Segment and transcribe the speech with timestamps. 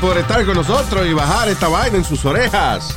[0.00, 2.96] Por estar con nosotros y bajar esta vaina en sus orejas.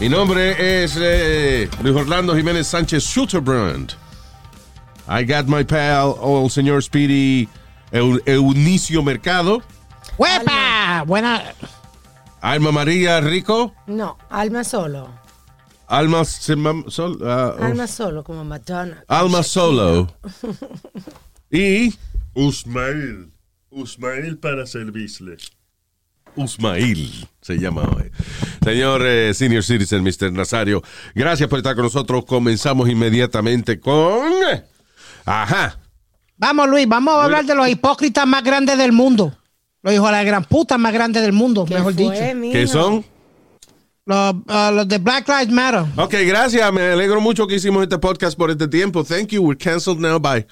[0.00, 3.92] Mi nombre es eh, Luis Orlando Jiménez Sánchez Schulterbrand.
[5.08, 7.48] I got my pal, el señor Speedy
[7.92, 9.62] Eu- Eunicio Mercado.
[10.18, 11.04] ¡Huepa!
[11.06, 11.42] Buena.
[12.40, 13.74] Alma María Rico.
[13.86, 15.08] No, alma solo.
[15.88, 17.56] Alma, Sol- oh.
[17.64, 19.02] Alma solo, como Madonna.
[19.08, 20.06] Alma Solo.
[21.50, 21.94] Y
[22.34, 23.32] Usmail.
[23.70, 25.38] Usmail para servirle.
[26.36, 28.10] Usmail se llama hoy.
[28.62, 30.32] Señor eh, Senior Citizen, Mr.
[30.32, 30.82] Nazario,
[31.14, 32.24] gracias por estar con nosotros.
[32.24, 34.32] Comenzamos inmediatamente con...
[35.24, 35.78] Ajá.
[36.36, 39.34] Vamos, Luis, vamos a hablar de los hipócritas más grandes del mundo.
[39.82, 42.36] Los hijos de la gran puta más grandes del mundo, ¿Qué mejor fue, dicho.
[42.36, 42.52] mijo?
[42.52, 43.04] ¿Qué son?
[44.04, 45.84] Los, ah, los de Black Lives Matter.
[45.96, 46.72] Ok, gracias.
[46.72, 49.04] Me alegro mucho que hicimos este podcast por este tiempo.
[49.04, 49.42] Thank you.
[49.42, 50.18] We're canceled now.
[50.18, 50.46] Bye.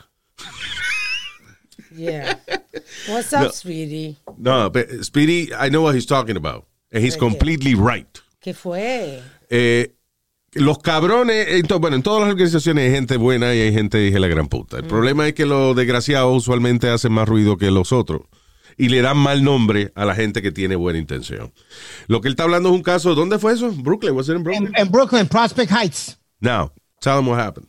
[1.97, 2.39] Yeah.
[3.09, 4.17] What's up, sweetie?
[4.39, 6.65] No, but Speedy, I know what he's talking about.
[6.93, 8.09] And he's completely right.
[8.41, 9.23] ¿Qué fue?
[9.51, 9.93] Eh,
[10.53, 14.21] los cabrones, entonces, bueno, en todas las organizaciones hay gente buena y hay gente de
[14.21, 14.79] la gran puta.
[14.79, 18.23] El problema es que los desgraciados usualmente hacen más ruido que los otros
[18.79, 21.53] y le dan mal nombre a la gente que tiene buena intención.
[22.07, 23.71] Lo que él está hablando es un caso, ¿dónde fue eso?
[23.73, 24.73] Brooklyn, was it in Brooklyn?
[24.77, 26.19] En Brooklyn, Prospect Heights.
[26.41, 27.69] Now, tell them what happened.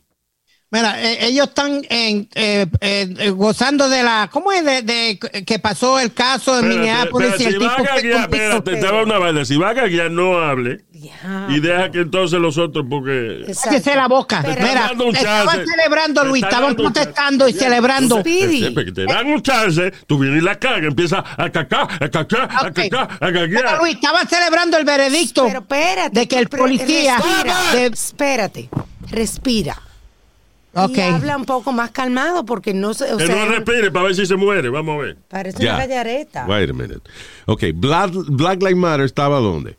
[0.70, 4.28] Mira, eh, ellos están en, eh, eh, gozando de la.
[4.30, 4.62] ¿Cómo es?
[4.62, 8.20] De, de que pasó el caso en Minneapolis y si el va tipo a gaguear,
[8.20, 9.46] espérate, te va una vaina.
[9.46, 10.84] Si va a gaguear, no hable.
[10.92, 11.46] Ya.
[11.48, 13.46] Y deja que entonces los otros, porque.
[13.64, 14.42] Cállese la boca.
[14.44, 16.42] Pero- Mira, dando un estaban celebrando, Luis.
[16.42, 16.82] Estaban chance.
[16.82, 18.22] protestando y celebrando.
[18.22, 22.48] Que te dan un chance, tú vienes y la caga, empieza a cacar, a cacar,
[22.52, 22.74] a Ok.
[22.74, 23.78] cacar, a Mira, gaguear.
[23.78, 26.20] Luis, estaban celebrando el veredicto Pero espérate.
[26.20, 27.16] de que el policía.
[27.16, 27.56] Respira.
[27.72, 28.68] de- Espérate.
[29.10, 29.80] Respira.
[30.86, 33.12] Y habla un poco más calmado porque no se.
[33.12, 34.68] O Que sea, no respire para ver si se muere.
[34.68, 35.16] Vamos a ver.
[35.28, 36.46] parece una gallareta.
[36.46, 37.00] Wait a minute.
[37.46, 39.76] Ok, Black, Black Lives Matter estaba ¿dónde?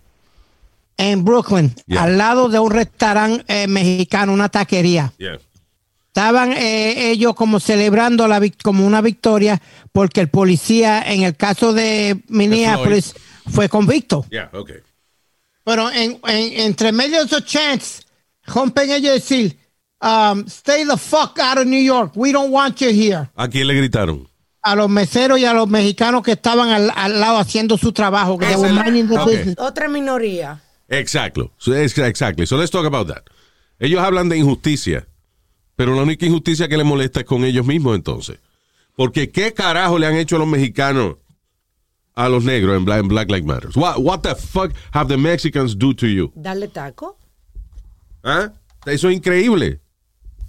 [0.97, 2.03] en Brooklyn, Yeah.
[2.03, 5.13] al lado de un restaurante eh, mexicano, una taquería.
[5.17, 5.39] Yeah.
[6.07, 9.61] Estaban eh, ellos como celebrando la como una victoria
[9.93, 13.13] porque el policía en el caso de Minneapolis
[13.49, 14.25] fue convicto.
[14.29, 14.71] Yeah, ok.
[15.63, 18.05] Pero en, en- entre medio de esos chants,
[18.45, 19.57] rompen ellos decir,
[20.01, 23.29] um, stay the fuck out of New York, we don't want you here.
[23.35, 24.27] ¿A quién le gritaron?
[24.61, 28.37] A los meseros y a los mexicanos que estaban al, al lado haciendo su trabajo.
[28.37, 28.45] que.
[29.57, 30.61] Otra minoría.
[30.89, 31.51] Exacto.
[31.67, 32.45] Exactly.
[32.45, 33.23] So let's talk about that.
[33.79, 35.07] Ellos hablan de injusticia,
[35.75, 38.39] pero la única injusticia que les molesta es con ellos mismos entonces.
[38.95, 41.15] Porque ¿qué carajo le han hecho a los mexicanos
[42.15, 43.69] a los negros en Black, en Black Lives Matter?
[43.75, 46.33] What, what the fuck have the Mexicans do to you?
[46.35, 47.17] Darle taco.
[48.23, 48.51] ¿Ah?
[48.85, 49.79] Eso es increíble.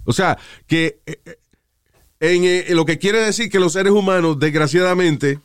[0.05, 1.37] O sea, que eh, eh,
[2.19, 5.39] en, eh, lo que quiere decir que los seres humanos, desgraciadamente,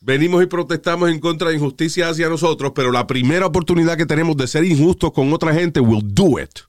[0.00, 4.36] venimos y protestamos en contra de injusticia hacia nosotros, pero la primera oportunidad que tenemos
[4.36, 6.60] de ser injustos con otra gente, we'll do it.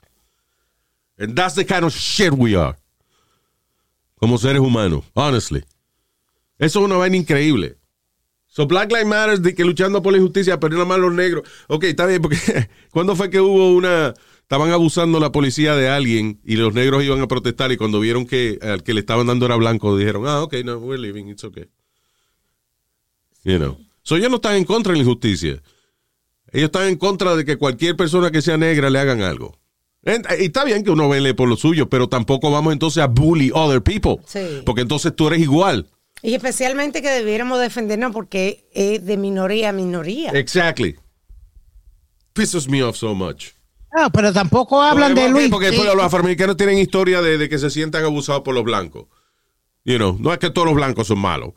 [1.20, 2.78] And that's the kind of shit we are.
[4.16, 5.64] Como seres humanos, honestly.
[6.58, 7.78] Eso es una vaina increíble.
[8.48, 11.48] So Black Lives Matter de que luchando por la injusticia, pero nada más los negros.
[11.68, 12.38] Ok, está bien, porque
[12.92, 14.14] ¿cuándo fue que hubo una...
[14.48, 18.26] Estaban abusando la policía de alguien y los negros iban a protestar y cuando vieron
[18.26, 21.44] que al que le estaban dando era blanco, dijeron, ah, ok, no, we're leaving, it's
[21.44, 21.66] okay.
[23.44, 23.78] You know.
[24.04, 25.62] So ellos no están en contra de la injusticia.
[26.54, 29.60] Ellos están en contra de que cualquier persona que sea negra le hagan algo.
[30.06, 33.52] Y está bien que uno vele por lo suyo, pero tampoco vamos entonces a bully
[33.54, 34.16] other people.
[34.28, 34.62] Sí.
[34.66, 35.88] Porque entonces tú eres igual.
[36.22, 40.32] Y especialmente que debiéramos defendernos porque es de minoría a minoría.
[40.32, 40.96] Exactly.
[42.32, 43.57] Pisses me off so much.
[43.92, 45.50] Ah, pero tampoco hablan Porque- de Luis.
[45.50, 45.78] Porque Sí.
[45.84, 49.06] los afroamericanos tienen historia de, de que se sientan abusados por los blancos.
[49.86, 51.54] You know, no es que todos los blancos son malos.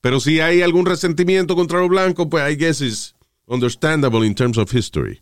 [0.00, 3.14] Pero si hay algún resentimiento contra los blancos, pues I guess is
[3.46, 5.20] understandable in terms of history.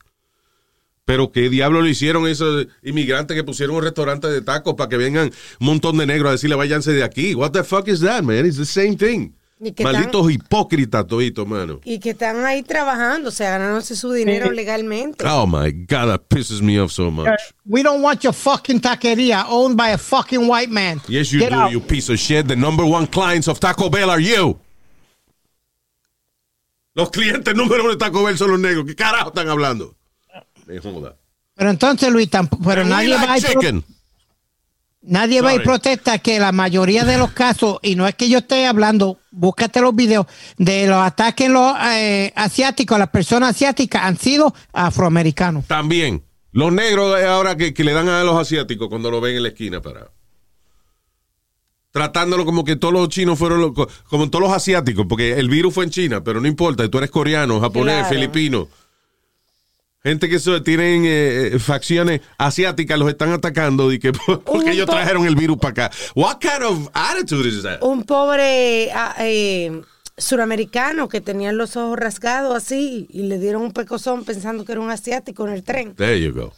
[1.05, 4.97] Pero qué diablo le hicieron esos inmigrantes que pusieron un restaurante de tacos para que
[4.97, 7.35] vengan un montón de negros a decirle váyanse de aquí.
[7.35, 8.47] What the fuck is that, man?
[8.47, 9.33] It's the same thing.
[9.62, 11.81] Y que Malditos hipócritas toditos, mano.
[11.85, 15.23] Y que están ahí trabajando, o sea, ganándose su dinero legalmente.
[15.27, 17.29] Oh my God, that pisses me off so much.
[17.67, 21.03] We don't want your fucking taquería owned by a fucking white man.
[21.09, 21.73] Yes, you Get do, out.
[21.73, 22.49] you piece of shit.
[22.49, 24.59] The number one clients of Taco Bell are you.
[26.95, 28.87] Los clientes número uno de Taco Bell son los negros.
[28.87, 29.95] ¿Qué carajo están hablando?
[30.67, 31.17] Me joda.
[31.55, 33.83] Pero entonces, Luis, tampoco, pero nadie like va, y
[35.02, 35.64] nadie va y Sorry.
[35.67, 39.81] protesta que la mayoría de los casos, y no es que yo esté hablando, búscate
[39.81, 40.26] los videos
[40.58, 45.67] de los ataques en los eh, asiáticos, las personas asiáticas han sido afroamericanos.
[45.67, 46.23] También.
[46.52, 49.49] Los negros ahora que, que le dan a los asiáticos cuando lo ven en la
[49.50, 50.11] esquina para
[51.93, 53.73] tratándolo como que todos los chinos fueron los-
[54.08, 57.11] como todos los asiáticos, porque el virus fue en China, pero no importa, tú eres
[57.11, 58.08] coreano, japonés, Claro.
[58.14, 58.69] filipino.
[60.02, 64.12] Gente que so- tienen eh, facciones asiáticas los están atacando y que
[64.44, 65.97] porque ellos trajeron el virus para acá.
[66.14, 67.82] What kind of attitude is that?
[67.82, 69.82] Un pobre ah, eh,
[70.17, 74.81] suramericano que tenía los ojos rasgados así y le dieron un pecozón pensando que era
[74.81, 75.94] un asiático en el tren.
[75.94, 76.52] There you go.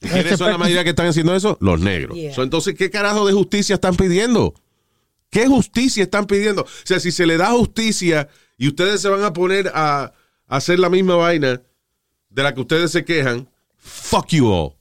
[0.00, 1.56] ¿Y ¿Quiénes son la mayoría que están haciendo eso?
[1.60, 2.16] Los negros.
[2.16, 2.34] Yeah.
[2.34, 4.54] So, entonces, ¿qué carajo de justicia están pidiendo?
[5.30, 6.62] ¿Qué justicia están pidiendo?
[6.62, 8.28] O sea, si se le da justicia
[8.58, 10.12] y ustedes se van a poner a, a
[10.46, 11.62] hacer la misma vaina
[12.30, 14.76] de la que ustedes se quejan, fuck you all.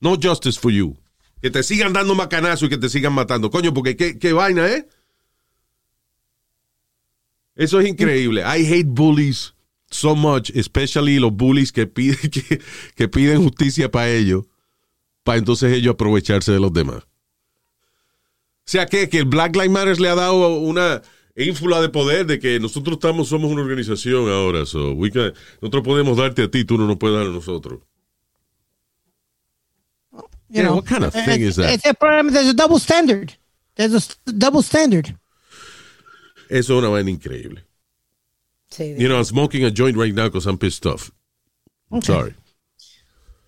[0.00, 0.96] No justice for you.
[1.40, 3.50] Que te sigan dando macanazo y que te sigan matando.
[3.50, 4.88] Coño, porque qué, qué vaina, ¿eh?
[7.54, 8.42] Eso es increíble.
[8.42, 9.54] I hate bullies
[9.90, 12.60] so much, especially los bullies que piden, que,
[12.94, 14.44] que piden justicia para ellos,
[15.22, 17.04] para entonces ellos aprovecharse de los demás.
[18.64, 21.02] O sea, que, que el Black Lives Matter le ha dado una
[21.36, 24.66] ínfula de poder de que nosotros estamos, somos una organización ahora.
[24.66, 27.80] So we can- nosotros podemos darte a ti, tú no nos puedes dar a nosotros.
[30.12, 30.74] You Yeah, know.
[30.76, 31.70] what kind of thing is that?
[31.70, 33.32] Ese es el problema, there's a double standard.
[33.76, 35.16] There's a double standard.
[36.50, 37.64] Eso es una vaina increíble.
[38.70, 41.10] Sí, You know, I'm smoking a joint right now because I'm pissed off.
[41.90, 42.34] I'm sorry.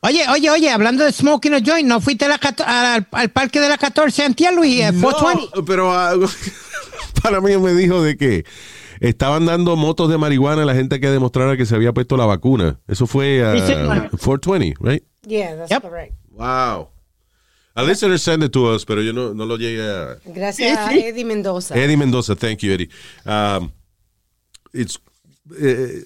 [0.01, 3.59] Oye, oye, oye, hablando de smoking a joint, ¿no fuiste a la al, al parque
[3.61, 4.81] de la 14 antier, Luis?
[4.81, 5.57] Eh, 420.
[5.57, 6.15] No, pero ah,
[7.25, 8.45] para mí me dijo de que
[9.01, 12.27] estaban dando motos de marihuana a la gente que demostrara que se había puesto la
[12.27, 12.81] vacuna.
[12.87, 14.11] Eso fue ah, Sí, señor.
[14.11, 15.03] 420, right?
[15.27, 15.83] Yeah, that's Yep.
[15.83, 16.13] correct.
[16.31, 16.91] Wow.
[17.77, 20.19] A listener sent it to us, pero yo no, no lo llegué a...
[20.27, 20.95] Gracias a.
[20.95, 21.75] Eddie Mendoza.
[21.75, 22.91] Eddie Mendoza, thank you, Eddie.
[23.25, 23.73] Um,
[24.75, 24.99] it's,
[25.59, 26.05] eh,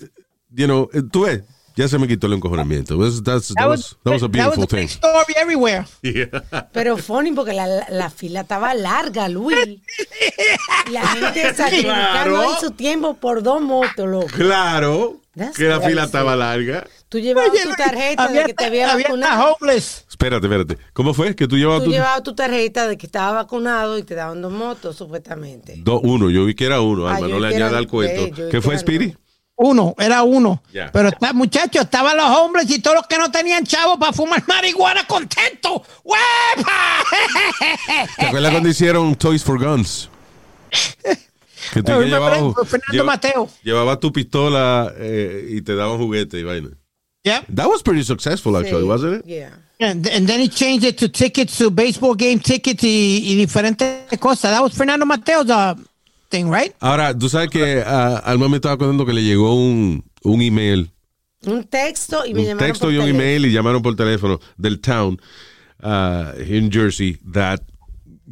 [0.55, 1.43] you know, tú ves,
[1.79, 2.97] ya se me quitó el encojonamiento.
[2.97, 4.87] That's- that's- that, was, that was a beautiful that was a thing.
[4.87, 5.85] big story everywhere.
[6.73, 9.59] Pero funny porque la, la- la fila estaba larga, Luis.
[10.91, 12.41] La gente sacrificando Claro.
[12.41, 14.27] ahí su tiempo por dos motos, loco.
[14.35, 16.87] Claro, That's que la fila estaba larga.
[17.09, 19.57] Tú llevabas Oye, tu tarjeta había de que te había había vacunado.
[19.61, 20.05] homeless.
[20.09, 20.79] Espérate, espérate.
[20.93, 21.35] ¿Cómo fue?
[21.37, 21.93] Que tú llevabas Tú tu...
[21.93, 25.75] llevabas tu tarjeta de que estaba vacunado y te daban dos motos, supuestamente.
[25.79, 28.49] Do- uno, yo vi que era uno, Ah, Alma, yo no le añada al cuento.
[28.51, 29.09] ¿Qué fue, Speedy?
[29.13, 29.19] dos.
[29.61, 30.63] Uno, era uno.
[30.93, 34.43] Pero está, muchachos, estaban los hombres y todos los que no tenían chavos para fumar
[34.47, 35.83] marihuana contentos.
[36.05, 37.05] ¡Huepa!
[38.17, 40.09] ¿Te acuerdas cuando hicieron Toys for Guns?
[41.75, 43.49] Que tú Yo que me llevabas, acuerdo, Fernando lleva- Mateo.
[43.65, 46.69] llevabas tu pistola eh, y te daban juguete y vaina.
[47.25, 47.47] Yep.
[47.55, 49.27] That was pretty successful, actually, Sí, wasn't it?
[49.27, 49.51] Yeah.
[49.81, 54.07] And, and then he changed it to tickets, to baseball game tickets y, y diferentes
[54.21, 54.53] cosas.
[54.53, 55.75] That was Fernando Mateo's uh,
[56.29, 56.73] thing, right?
[56.81, 60.91] Ahora, tú sabes que ah, Alma me estaba contando que le llegó un, un email,
[61.47, 63.23] Un texto y me un llamaron texto por y un teléfono.
[63.25, 65.21] email y llamaron por teléfono del town
[65.81, 67.61] ah, en Jersey that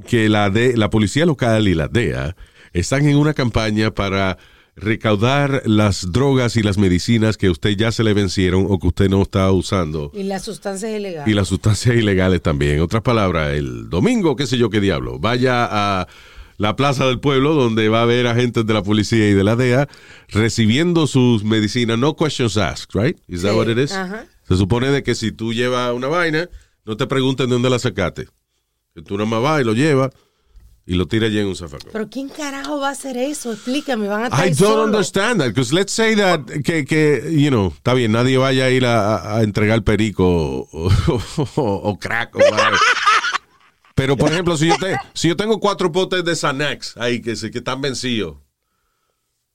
[0.09, 2.37] que la de la policía local y la DEA
[2.73, 4.37] están en una campaña para
[4.79, 8.89] recaudar las drogas y las medicinas que a usted ya se le vencieron o que
[8.89, 11.27] usted no está usando Y las sustancias ilegales.
[11.27, 12.73] y las sustancias ilegales también.
[12.77, 16.07] En otras palabras, el domingo, qué sé yo qué diablo, vaya a
[16.59, 19.57] la plaza del pueblo donde va a haber agentes de la policía y de la
[19.57, 19.89] DEA
[20.29, 23.19] recibiendo sus medicinas, no questions asked, right?
[23.29, 23.93] Is that Sí, what it is?
[23.93, 24.27] ajá.
[24.49, 26.49] Se supone de que si tú llevas una vaina,
[26.85, 28.29] no te pregunten de dónde la sacaste.
[28.95, 30.11] Que tú nada más vas y lo llevas
[30.87, 31.91] y lo tiras allí en un zafacón.
[31.93, 33.53] Pero ¿quién carajo va a hacer eso?
[33.53, 37.49] Explícame, van a estar I don't understand that, because let's say that, que, que, you
[37.51, 40.69] know, está bien, nadie vaya a ir a, a entregar perico o,
[41.57, 42.39] o- o crack o.
[43.97, 47.35] Pero, por ejemplo, si yo, te- si yo tengo cuatro potes de Xanax ahí que,
[47.35, 48.37] que están vencidos,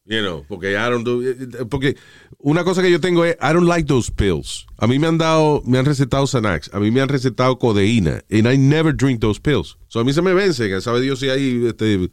[0.04, 1.22] you know, porque I don't do,
[1.70, 1.96] porque
[2.40, 4.66] una cosa que yo tengo es, I don't like those pills.
[4.78, 8.24] A mí me han dado, me han recetado Xanax, a mí me han recetado codeína,
[8.32, 9.78] and I never drink those pills.
[9.90, 12.10] So a mí se me vencen, sabe Dios si hay, este,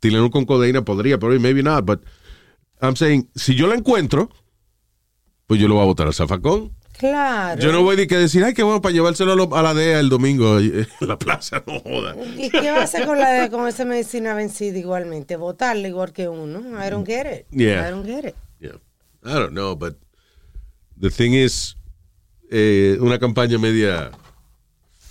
[0.00, 2.00] Tylenol con codeína podría, pero maybe not, but
[2.80, 4.30] I'm saying, si yo la encuentro,
[5.46, 6.74] pues yo lo voy a botar al zafacón.
[7.00, 7.58] Claro.
[7.62, 9.72] Yo no voy a que decir, ay, qué bueno, para llevárselo a, lo- a la
[9.72, 12.14] DEA el domingo en la plaza, no joda.
[12.36, 15.36] ¿Y qué va a hacer con, la, con esa medicina vencida igualmente?
[15.36, 16.60] Votarla igual que uno.
[16.86, 17.46] I don't get it.
[17.50, 17.88] Yeah.
[17.88, 18.34] I don't get it.
[18.60, 18.76] Yeah.
[19.24, 19.96] I don't know, but
[21.00, 21.74] the thing is,
[22.50, 24.10] eh, una campaña media,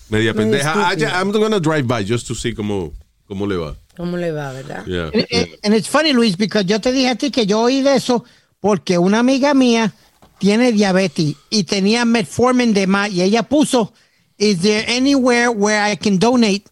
[0.09, 0.75] media pendeja.
[0.75, 1.19] I, estúpida.
[1.19, 2.93] I'm gonna drive by just to see cómo,
[3.27, 3.75] ¿Cómo le va?
[3.97, 4.85] ¿Cómo le va, verdad?
[4.85, 5.09] Yeah.
[5.11, 7.81] Eh, eh, And it's funny, Luis, porque yo te dije a ti que yo oí
[7.81, 8.23] de eso
[8.59, 9.93] porque una amiga mía
[10.39, 13.93] tiene diabetes y tenía metformin de más y ella puso,
[14.37, 16.69] is there anywhere where I can donate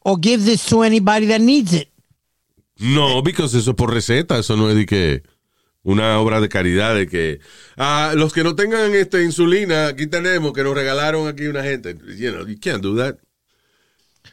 [0.00, 1.88] or give this to anybody that needs it?
[2.78, 5.22] No, because eso es por receta, eso no es de que
[5.84, 7.40] una obra de caridad de que
[7.76, 11.96] ah, los que no tengan este insulina, aquí tenemos que nos regalaron aquí una gente.
[12.16, 13.18] You know, you can't do that.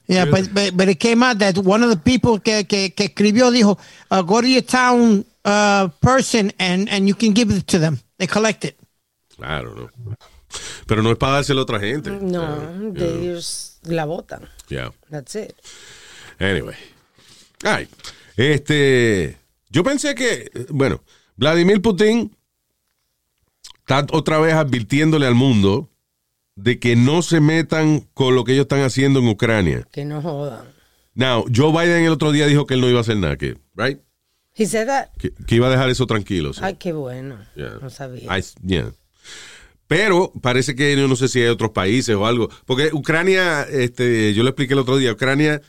[0.08, 3.06] Yeah, but, but, but it came out that one of the people que, que, que
[3.06, 3.78] escribió dijo,
[4.10, 8.00] uh, go to your town uh, person and, and you can give it to them.
[8.20, 8.76] They collect it.
[9.38, 10.16] Claro, no.
[10.86, 12.12] Pero no es para dárselo a otra gente.
[12.12, 14.42] No, de ellos la votan.
[14.68, 14.92] Yeah.
[15.10, 15.54] That's it.
[16.38, 16.76] Anyway.
[17.64, 17.88] Ay,
[18.36, 19.38] este,
[19.70, 21.02] yo pensé que, bueno,
[21.38, 22.36] Vladimir Putin
[23.80, 25.90] está otra vez advirtiéndole al mundo
[26.56, 29.88] de que no se metan con lo que ellos están haciendo en Ucrania.
[29.94, 30.74] Que no jodan.
[31.14, 33.58] Now, Joe Biden el otro día dijo que él no iba a hacer nada, que,
[33.76, 34.00] right?
[34.60, 35.08] He said that.
[35.18, 36.52] Que, que iba a dejar eso tranquilo.
[36.54, 36.60] sí.
[36.64, 37.38] Ay, qué bueno.
[37.56, 37.78] Yeah.
[37.82, 38.38] No sabía.
[38.38, 38.92] I- yeah.
[39.88, 42.50] Pero parece que yo no sé si hay otros países o algo.
[42.66, 45.62] Porque Ucrania, este, yo le expliqué el otro día, Ucrania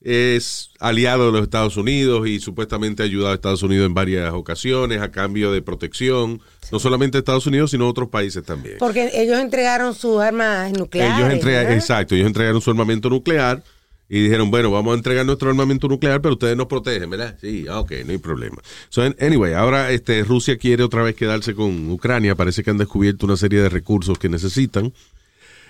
[0.00, 4.32] es aliado de los Estados Unidos y supuestamente ha ayudado a Estados Unidos en varias
[4.32, 6.40] ocasiones a cambio de protección.
[6.72, 8.76] No solamente Estados Unidos, sino otros países también.
[8.78, 11.18] Porque ellos entregaron sus armas nucleares.
[11.18, 11.78] Ellos entregan, ¿verdad?
[11.78, 13.62] exacto, ellos entregaron su armamento nuclear
[14.08, 17.36] y dijeron, bueno, vamos a entregar nuestro armamento nuclear, pero ustedes nos protegen, ¿verdad?
[17.40, 18.56] Sí, ah, ok, no hay problema.
[18.88, 22.78] So, an- anyway, ahora este, Rusia quiere otra vez quedarse con Ucrania, parece que han
[22.78, 24.92] descubierto una serie de recursos que necesitan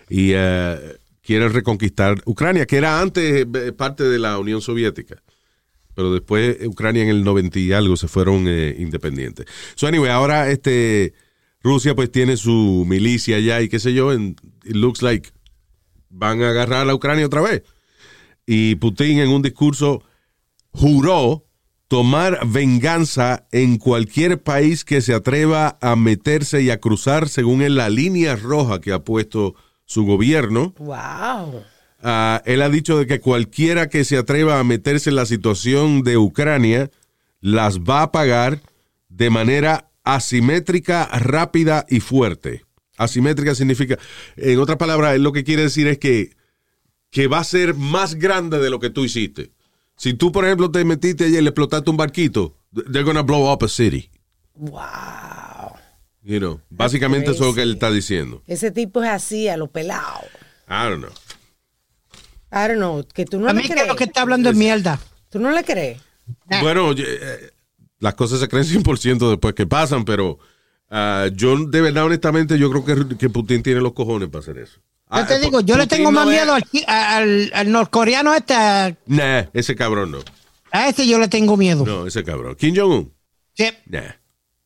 [0.09, 0.79] y eh,
[1.23, 5.21] quieren reconquistar Ucrania, que era antes eh, parte de la Unión Soviética.
[5.95, 9.47] Pero después eh, Ucrania en el 90 y algo se fueron independientes.
[9.75, 11.13] So anyway, ahora este
[11.61, 15.29] Rusia pues tiene su milicia allá y qué sé yo, it looks like
[16.09, 17.63] van a agarrar a Ucrania otra vez.
[18.51, 20.03] Y Putin en un discurso
[20.71, 21.45] juró
[21.87, 27.75] tomar venganza en cualquier país que se atreva a meterse y a cruzar según en
[27.75, 30.73] la línea roja que ha puesto su gobierno.
[30.79, 31.63] Wow.
[32.03, 36.03] Ah, él ha dicho de que cualquiera que se atreva a meterse en la situación
[36.03, 36.91] de Ucrania
[37.43, 38.63] las va a pagar
[39.11, 42.65] de manera asimétrica, rápida y fuerte.
[42.97, 43.99] Asimétrica significa,
[44.39, 46.38] en otras palabras, él lo que quiere decir es que,
[47.11, 49.53] que va a ser más grande de lo que tú hiciste.
[49.97, 53.53] Si tú, por ejemplo, te metiste allí y le explotaste un barquito, they're gonna blow
[53.53, 54.11] up a city.
[54.55, 55.73] Wow.
[56.23, 58.43] You know, básicamente eso es lo que él está diciendo.
[58.47, 60.21] Ese tipo es así, a lo pelado.
[60.69, 61.13] I don't know.
[62.51, 63.89] I don't know, que tú no A le mí que crees.
[63.89, 65.01] lo que está hablando es mierda.
[65.31, 66.01] Tú no le crees.
[66.61, 67.51] Bueno, yo, eh,
[67.99, 70.39] las cosas se creen 100% después que pasan, pero
[70.91, 74.59] ah, yo de verdad, honestamente, yo creo que, que Putin tiene los cojones para hacer
[74.59, 74.81] eso.
[75.11, 77.73] Yo Ah, te eh, digo, yo le tengo no más es- miedo al, al, al
[77.73, 80.19] norcoreano este, a, Nah, ese cabrón no.
[80.71, 81.85] a ese yo le tengo miedo.
[81.87, 82.55] No, ese cabrón.
[82.57, 83.13] Kim Jong-un.
[83.55, 84.03] Sí, Nah.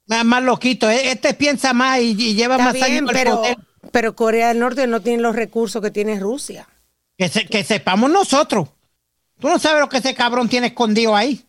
[0.06, 0.90] más, más loquito.
[0.90, 3.56] E- Este piensa más y, y lleva Está más bien, años pero, poder.
[3.92, 6.68] pero Corea del Norte no tiene los recursos que tiene Rusia.
[7.16, 8.68] Que, se- que sepamos nosotros.
[9.38, 11.44] Tú no sabes lo que ese cabrón tiene escondido ahí.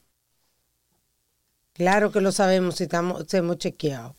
[1.74, 4.16] Claro que lo sabemos si estamos, si hemos chequeado.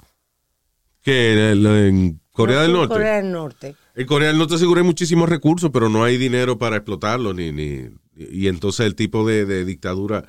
[1.03, 2.89] Que en, Corea No, del Norte.
[2.95, 3.77] Corea del Norte.
[3.95, 7.35] En Corea del Norte seguro hay muchísimos recursos, pero no hay dinero para explotarlos.
[7.35, 10.25] Ni, ni, y entonces el tipo de, de dictadura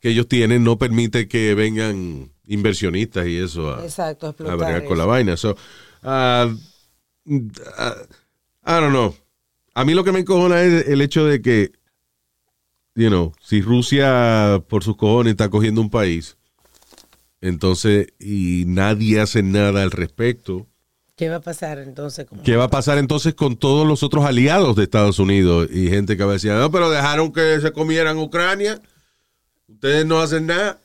[0.00, 4.98] que ellos tienen no permite que vengan inversionistas y eso a, Exacto, a bregar con
[4.98, 5.10] la eso.
[5.10, 5.36] vaina.
[5.36, 5.56] So,
[6.02, 6.48] ah,
[7.78, 7.94] ah,
[8.66, 9.14] I don't know.
[9.74, 11.72] A mí lo que me encojona es el hecho de que,
[12.94, 16.36] you know, si Rusia por sus cojones está cogiendo un país,
[17.40, 20.66] entonces, y nadie hace nada al respecto,
[21.16, 22.26] ¿Qué va a pasar entonces?
[22.26, 25.88] con- ¿Qué va a pasar entonces con todos los otros aliados de Estados Unidos y
[25.88, 28.80] gente que va a decir, no, pero dejaron que se comieran Ucrania,
[29.66, 30.78] ustedes no hacen nada,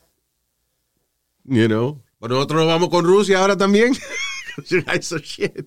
[1.44, 3.94] you know, pero nosotros nos vamos con Rusia ahora también.
[4.70, 5.66] You guys are shit.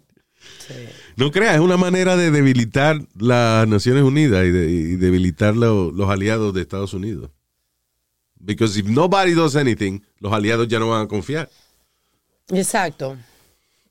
[1.17, 5.91] No creas, es una manera de debilitar las Naciones Unidas y, de, y debilitar lo-
[5.91, 7.31] los aliados de Estados Unidos.
[8.39, 11.49] Because if nobody does anything, los aliados ya no van a confiar.
[12.49, 13.17] Exacto.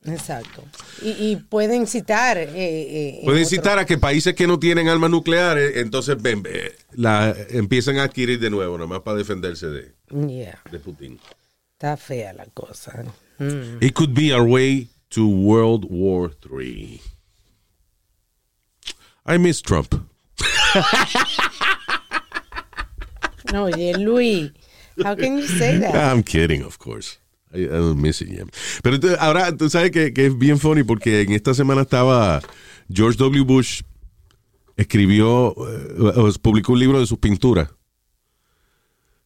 [0.05, 0.63] Exacto.
[1.01, 2.37] Y, y pueden citar.
[2.37, 6.43] eh, eh, en Pueden citar a que países que no tienen armas nucleares, entonces ven,
[6.91, 9.93] la, empiezan a adquirir de nuevo, nomás para defenderse de,
[10.27, 11.19] Yeah, de Putin.
[11.73, 13.03] está fea la cosa.
[13.39, 13.81] Mm.
[13.81, 17.01] It could be our way to World War III.
[19.25, 19.95] I miss Trump.
[23.51, 24.51] No, oye, Luis,
[25.03, 25.93] how can you say that?
[25.95, 27.17] I'm kidding, of course.
[27.53, 28.43] I, I.
[28.81, 32.41] Pero entonces, ahora, tú sabes que, que es bien funny porque en esta semana estaba
[32.91, 33.43] George W.
[33.43, 33.81] Bush
[34.75, 37.69] escribió, eh, publicó un libro de sus pinturas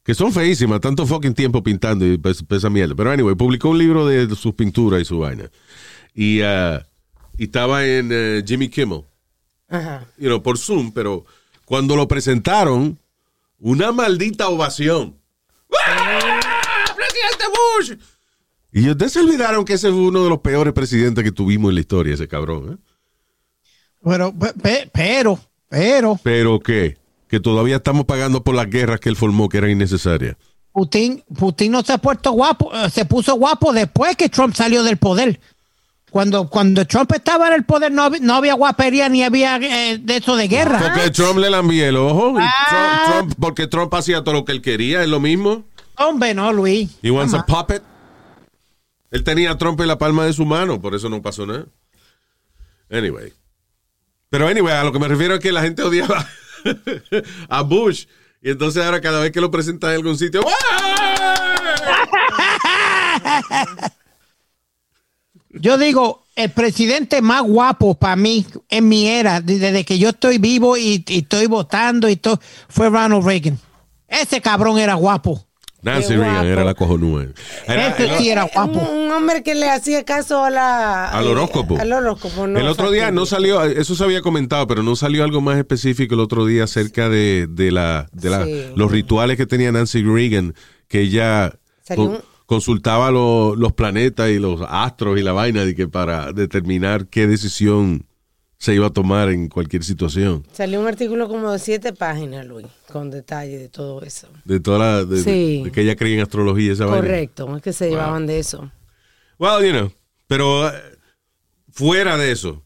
[0.07, 2.95] que son feísimas, tanto fucking tiempo pintando y pues, esa mierda.
[2.95, 5.51] Pero anyway, publicó un libro de sus pinturas y su vaina.
[6.13, 6.87] Y, ah,
[7.37, 9.03] y estaba en eh, Jimmy Kimmel,
[9.67, 10.05] Ajá.
[10.17, 11.25] you know, por Zoom, pero
[11.65, 12.97] cuando lo presentaron,
[13.59, 15.19] una maldita ovación.
[15.85, 16.39] ¡Ah!
[16.95, 18.16] ¡Presidente Bush!
[18.71, 21.75] Y ustedes se olvidaron que ese fue uno de los peores presidentes que tuvimos en
[21.75, 22.73] la historia, ese cabrón.
[22.73, 24.17] ¿eh?
[24.39, 26.97] Pe- pe- pero, pero, Pero qué,
[27.27, 30.35] que todavía estamos pagando por las guerras que él formó que eran innecesarias.
[30.71, 34.83] Putin, Putin no se ha puesto guapo, eh, se puso guapo después que Trump salió
[34.83, 35.39] del poder.
[36.11, 40.17] Cuando, cuando Trump estaba en el poder no, no había guapería ni había eh, de
[40.17, 40.79] eso de guerra.
[40.79, 42.35] Porque Trump le lambía el ojo.
[42.37, 43.05] Ah.
[43.09, 45.63] Trump- Trump- porque Trump hacía todo lo que él quería, es lo mismo.
[45.97, 46.91] Hombre, no, Luis.
[47.01, 47.81] He wants a puppet.
[49.11, 51.65] Él tenía a Trump en la palma de su mano, por eso no pasó nada.
[52.89, 53.33] Anyway.
[54.29, 56.27] Pero anyway, a lo que me refiero es que la gente odiaba
[57.49, 58.05] a Bush.
[58.41, 60.41] Y entonces ahora cada vez que lo presentan en algún sitio.
[65.49, 70.37] Yo digo, el presidente más guapo para mí en mi era, desde que yo estoy
[70.37, 73.57] vivo y, y estoy votando y todo, fue Ronald Reagan.
[74.07, 75.46] Ese cabrón era guapo.
[75.83, 77.27] Nancy Reagan era la cojonúa.
[77.67, 78.79] Era- Ese era- sí era Un, guapo.
[78.91, 81.77] un hombre que le hacía caso a la, Al eh, horóscopo.
[81.79, 85.23] al horóscopo, no el otro día no salió, eso se había comentado, pero no salió
[85.23, 88.65] algo más específico el otro día acerca de, de la, de la- Sí.
[88.75, 90.55] los rituales que tenía Nancy Reagan,
[90.87, 91.53] que ella
[91.95, 97.05] con- consultaba lo- los planetas y los astros y la vaina de que para determinar
[97.07, 98.06] qué decisión
[98.57, 100.45] se iba a tomar en cualquier situación.
[100.51, 104.27] Salió un artículo como de siete páginas, Luis, con detalle de todo eso.
[104.45, 105.61] De toda la, de, Sí.
[105.63, 107.01] de que ella creía en astrología esa vaina.
[107.01, 108.71] Correcto, es que se llevaban de eso.
[109.39, 109.91] Well, you know,
[110.25, 110.73] pero eh,
[111.71, 112.63] fuera de eso,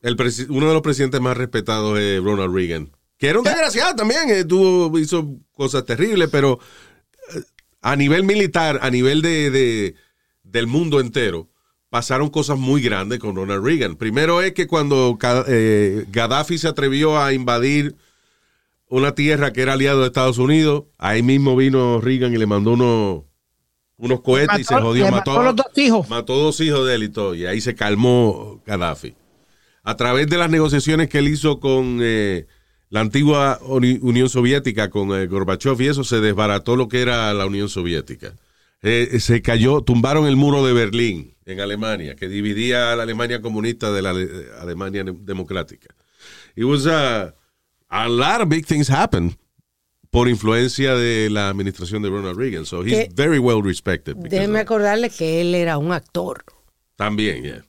[0.00, 0.16] el
[0.48, 4.44] uno de los presidentes más respetados es Ronald Reagan, que era un desgraciado también, eh,
[4.44, 6.58] tuvo, hizo cosas terribles, pero
[7.36, 7.40] eh,
[7.82, 9.94] a nivel militar, a nivel de, de-
[10.42, 11.48] del mundo entero,
[11.92, 13.96] pasaron cosas muy grandes con Ronald Reagan.
[13.96, 17.96] Primero es que cuando eh, Gaddafi se atrevió a invadir
[18.88, 22.72] una tierra que era aliado de Estados Unidos, ahí mismo vino Reagan y le mandó
[22.72, 23.24] unos,
[23.98, 26.08] unos cohetes y se jodió, mató, mató a los dos hijos.
[26.08, 29.14] mató dos hijos de él y todo, y ahí se calmó Gaddafi.
[29.82, 32.46] A través de las negociaciones que él hizo con eh,
[32.88, 37.34] la antigua Uni- Unión Soviética, con eh, Gorbachev y eso, se desbarató lo que era
[37.34, 38.32] la Unión Soviética.
[38.80, 43.40] Eh, se cayó, tumbaron el muro de Berlín en Alemania, que dividía a la Alemania
[43.42, 45.94] comunista de la Ale- Alemania democrática.
[46.54, 47.34] It was a,
[47.88, 49.36] a lot of big things happened
[50.10, 52.66] por influencia de la administración de Ronald Reagan.
[52.66, 54.14] So he's Que- very well respected.
[54.16, 56.44] Déjeme acordarle que él era un actor.
[56.96, 57.64] también, yeah.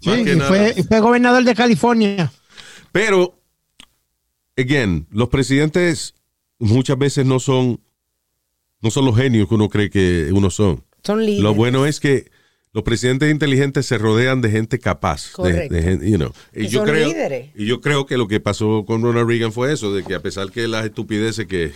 [0.00, 2.32] Sí, y fue, fue gobernador de California.
[2.90, 3.38] Pero,
[4.56, 6.14] again, los presidentes
[6.58, 7.80] muchas veces no son,
[8.80, 10.84] no son los genios que uno cree que uno son.
[11.04, 11.42] Son líderes.
[11.42, 12.30] Lo bueno es que
[12.72, 15.30] los presidentes inteligentes se rodean de gente capaz.
[15.32, 15.74] Correcto.
[15.74, 16.32] de gente, you know.
[16.54, 17.50] Y, Y yo son creo, líderes.
[17.54, 20.20] y yo creo que lo que pasó con Ronald Reagan fue eso, de que a
[20.20, 21.72] pesar que las estupideces que,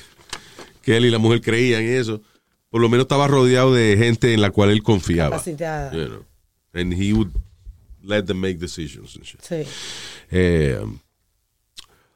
[0.83, 2.23] que él y la mujer creían y eso,
[2.71, 5.31] por lo menos estaba rodeado de gente en la cual él confiaba.
[5.37, 5.93] Capacitada.
[5.93, 6.25] You know.
[6.73, 7.31] And he would
[8.03, 9.41] let them make decisions and shit.
[9.43, 9.65] Sí.
[10.31, 10.79] Eh,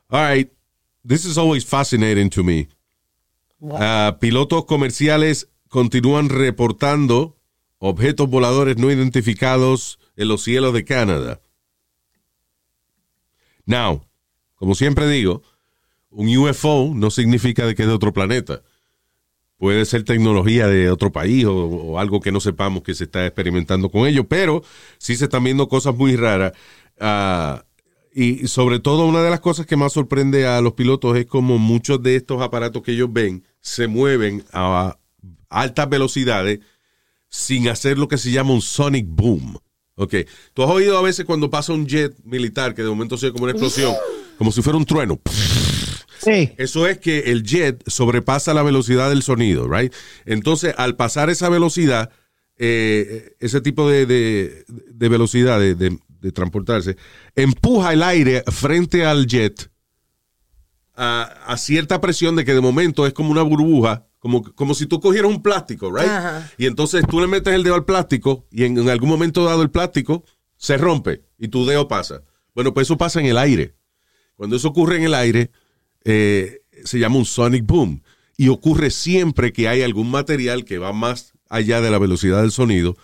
[0.08, 0.50] all right.
[1.06, 2.68] This is always fascinating to me.
[3.58, 3.78] Wow.
[3.80, 7.36] Ah, pilotos comerciales continúan reportando
[7.80, 11.40] objetos voladores no identificados en los cielos de Canadá.
[13.64, 14.06] Now,
[14.54, 15.42] como siempre digo,
[16.10, 18.62] un UFO no significa de que es de otro planeta.
[19.56, 23.90] Puede ser tecnología de otro país o, algo que no sepamos que se está experimentando
[23.90, 24.62] con ello, pero
[24.98, 26.52] sí se están viendo cosas muy raras.
[26.98, 27.64] Ah,
[28.12, 31.58] y sobre todo una de las cosas que más sorprende a los pilotos es como
[31.58, 34.98] muchos de estos aparatos que ellos ven se mueven a
[35.48, 36.60] altas velocidades
[37.30, 39.56] sin hacer lo que se llama un sonic boom.
[39.94, 40.14] Ok,
[40.52, 43.44] tú has oído a veces cuando pasa un jet militar que de momento se como
[43.44, 43.94] una explosión,
[44.36, 45.18] como si fuera un trueno.
[46.22, 46.52] Sí.
[46.58, 49.92] Eso es que el jet sobrepasa la velocidad del sonido, right?
[50.26, 52.10] Entonces, al pasar esa velocidad,
[52.58, 56.96] eh, ese tipo de, de- de velocidad de, de- de transportarse,
[57.36, 59.70] empuja el aire frente al jet
[60.94, 64.86] a, a cierta presión de que de momento es como una burbuja, como, como si
[64.86, 66.08] tú cogieras un plástico, right?
[66.08, 66.48] Ajá.
[66.56, 69.62] Y entonces tú le metes el dedo al plástico y en, en algún momento dado
[69.62, 70.24] el plástico
[70.56, 72.22] se rompe y tu dedo pasa.
[72.54, 73.74] Bueno, pues eso pasa en el aire.
[74.36, 75.50] Cuando eso ocurre en el aire,
[76.04, 78.02] eh, se llama un sonic boom.
[78.36, 82.52] Y ocurre siempre que hay algún material que va más allá de la velocidad del
[82.52, 82.96] sonido.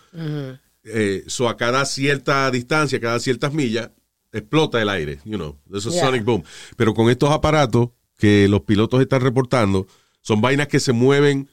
[0.85, 3.91] Eh, so a cada cierta distancia, cada ciertas millas,
[4.33, 5.59] explota el aire, you know.
[5.75, 6.05] Eso es Yeah.
[6.07, 6.43] sonic boom.
[6.77, 9.87] Pero con estos aparatos que los pilotos están reportando,
[10.27, 11.49] Son vainas que se mueven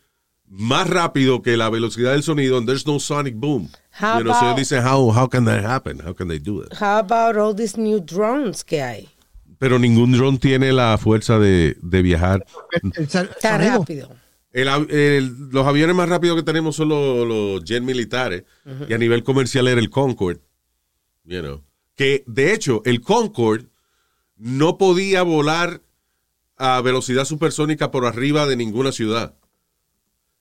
[0.48, 2.58] más rápido que la velocidad del sonido.
[2.58, 3.70] And there's no sonic boom.
[4.02, 6.00] How You know, so about- dicen, how, how can that happen?
[6.04, 6.74] How can they do that?
[6.82, 9.10] How about all these new drones que hay?
[9.60, 12.44] Pero ningún dron tiene la fuerza de, de viajar.
[13.08, 13.30] Sonido.
[13.42, 14.10] rápido.
[14.52, 18.44] El av- el- los aviones más rápidos que tenemos son los, los jet militares.
[18.90, 20.42] Y a nivel comercial era el Concorde.
[21.26, 21.62] You know.
[21.96, 23.68] Que de hecho, el Concorde
[24.38, 25.82] no podía volar
[26.58, 29.36] a velocidad supersónica por arriba de ninguna ciudad.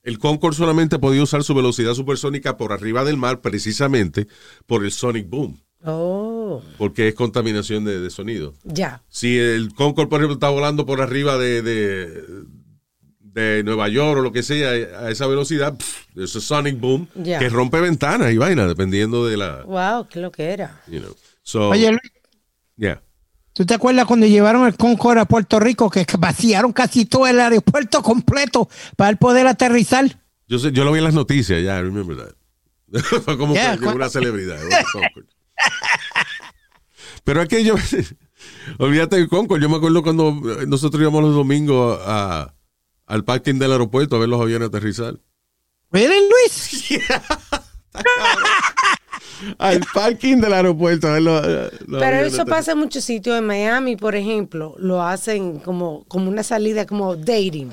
[0.03, 4.27] El Concorde solamente podía usar su velocidad supersónica por arriba del mar, precisamente
[4.67, 8.55] por el sonic boom, Oh, porque es contaminación de, de sonido.
[8.65, 9.03] ya.
[9.09, 12.25] Si el Concorde, por ejemplo, está volando por arriba de, de,
[13.21, 17.09] de Nueva York o lo que sea, a esa velocidad, pff, es un sonic boom
[17.17, 17.39] Ya.
[17.39, 20.83] que rompe ventanas y vaina, dependiendo de la, Wow, qué lo que era.
[20.89, 21.17] you know.
[21.43, 22.13] So, Oye, Luis,
[22.77, 23.03] yeah.
[23.53, 27.41] ¿Tú te acuerdas cuando llevaron el Concorde a Puerto Rico que vaciaron casi todo el
[27.41, 30.19] aeropuerto completo para poder aterrizar?
[30.49, 32.35] Yo, sé, yo lo vi en las noticias, ya, remember that.
[33.25, 34.59] Fue como Yeah, que una celebridad.
[37.25, 37.75] Pero es que yo,
[38.79, 40.33] olvídate del Concorde, yo me acuerdo cuando
[40.67, 42.55] nosotros íbamos los domingos a,
[43.07, 45.19] al parking del aeropuerto a ver los aviones aterrizar.
[45.91, 47.01] ¿Really, Luis?
[49.59, 51.09] al parking del aeropuerto.
[51.89, 53.39] Pero eso pasa en muchos sitios.
[53.39, 57.71] En Miami, por ejemplo, lo hacen como, como una salida, como dating.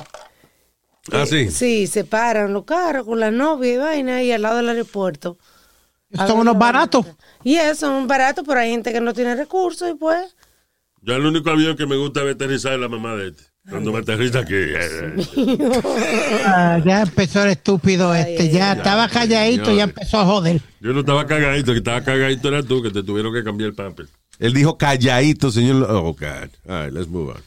[1.11, 1.49] Ah, sí.
[1.49, 5.37] Sí, se paran los carros con la novia y vaina ahí al lado del aeropuerto.
[6.13, 7.05] Son unos baratos.
[7.43, 10.35] Y eso, son baratos, pero hay gente que no tiene recursos y pues...
[11.01, 13.43] Yo el único avión que me gusta ver aterrizar es la mamá de este.
[13.67, 14.53] Cuando me aterriza aquí.
[14.55, 15.15] eh,
[16.45, 18.49] Ah, ya empezó el estúpido este.
[18.49, 19.89] Ya estaba calladito, ya señores.
[19.89, 20.61] empezó a joder.
[20.79, 23.75] Yo no estaba cagadito, que estaba cagadito era tú, que te tuvieron que cambiar el
[23.75, 24.07] pamper.
[24.39, 25.85] Él dijo calladito, señor.
[25.89, 26.49] Oh, God.
[26.67, 27.41] All right, let's move on.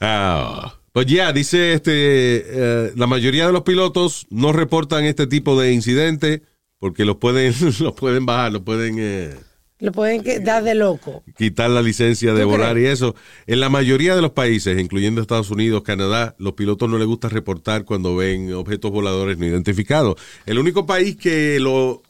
[0.00, 5.58] Ah, pues ya, dice este, eh, la mayoría de los pilotos no reportan este tipo
[5.60, 6.42] de incidentes
[6.78, 9.34] porque los pueden, los pueden bajar, los pueden eh,
[9.82, 11.24] Lo pueden dar de loco.
[11.36, 12.90] quitar la licencia de ¿Tú volar crees?
[12.90, 13.16] y eso.
[13.48, 17.28] En la mayoría de los países, incluyendo Estados Unidos, Canadá, los pilotos no les gusta
[17.28, 20.14] reportar cuando ven objetos voladores no identificados.
[20.46, 22.02] El único país que lo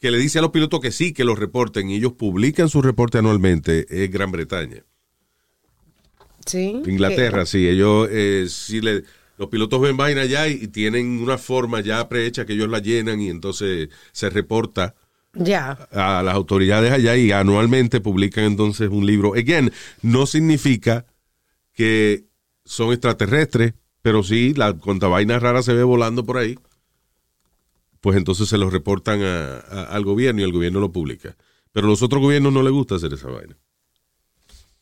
[0.00, 2.80] que le dice a los pilotos que sí, que los reporten y ellos publican su
[2.80, 4.84] reporte anualmente es Gran Bretaña.
[6.46, 6.80] Sí.
[6.86, 9.02] Inglaterra, sí, ellos eh, sí le
[9.36, 12.78] los pilotos ven vaina allá y, y tienen una forma ya prehecha que ellos la
[12.78, 14.94] llenan y entonces se reporta
[15.90, 19.34] A las autoridades allá y anualmente publican entonces un libro.
[19.34, 21.06] Again, no significa
[21.72, 22.24] que
[22.64, 26.56] son extraterrestres, pero sí, la cuanta vaina rara se ve volando por ahí,
[28.00, 31.36] pues entonces se los reportan a- a- al gobierno y el gobierno lo publica.
[31.72, 33.56] Pero a los otros gobiernos no les gusta hacer esa vaina.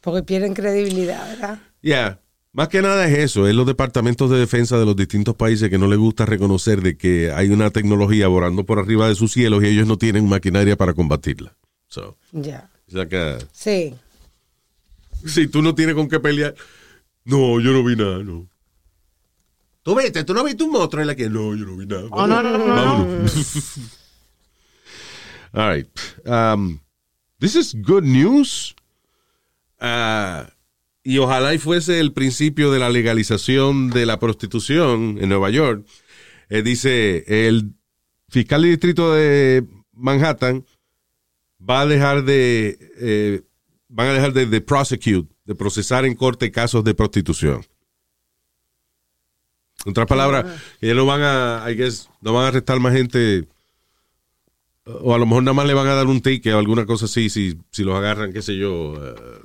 [0.00, 1.60] Porque pierden credibilidad, ¿verdad?
[1.82, 2.20] Ya,
[2.52, 5.78] más que nada es eso, es los departamentos de defensa de los distintos países que
[5.78, 9.62] no les gusta reconocer de que hay una tecnología volando por arriba de sus cielos
[9.64, 11.56] y ellos no tienen maquinaria para combatirla.
[11.88, 12.70] So, Ya.
[12.88, 13.94] o sea que Sí.
[15.26, 16.54] si tú no tienes con qué pelear,
[17.24, 18.46] no, yo no vi nada, no.
[19.82, 22.04] Tú viste, tú no viste un monstruo en la que no, yo no vi nada.
[22.10, 22.74] Oh, no, no, no, no.
[22.74, 23.76] Vámonos.
[25.54, 25.86] All right.
[26.26, 26.80] Um,
[27.40, 28.74] this is good news.
[29.80, 30.46] Ah,
[31.04, 35.84] y ojalá y fuese el principio de la legalización de la prostitución en Nueva York.
[36.48, 37.72] Eh, dice, el
[38.28, 40.64] fiscal de distrito de Manhattan
[41.58, 43.42] va a dejar de, eh,
[43.88, 47.64] van a dejar de, de prosecute, de procesar en corte casos de prostitución.
[49.84, 52.94] En otras palabras, que ya no van a, I guess, no van a arrestar más
[52.94, 53.48] gente,
[54.84, 57.06] o a lo mejor nada más le van a dar un ticket o alguna cosa
[57.06, 58.94] así, si, si los agarran, qué sé yo.
[59.04, 59.40] eh,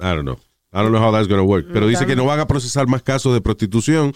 [0.00, 0.38] I don't know.
[0.72, 1.66] I don't know how that's going to work.
[1.72, 4.14] Pero dice que no van a procesar más casos de prostitución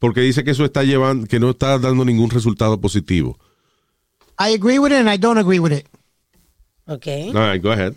[0.00, 3.38] porque dice que eso está llevando, que no está dando ningún resultado positivo.
[4.38, 5.86] I agree with it and I don't agree with it.
[6.86, 7.06] Ok.
[7.34, 7.94] All right, go ahead.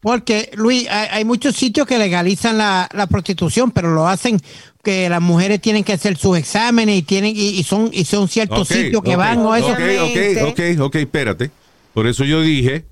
[0.00, 4.40] Porque, Luis, hay, hay muchos sitios que legalizan la, la prostitución, pero lo hacen
[4.82, 8.28] que las mujeres tienen que hacer sus exámenes y tienen y, y son y son
[8.28, 9.68] ciertos Ok, sitios que ok, van o eso.
[9.68, 11.50] Ok, ok, ok, ok, espérate.
[11.92, 12.84] Por eso yo dije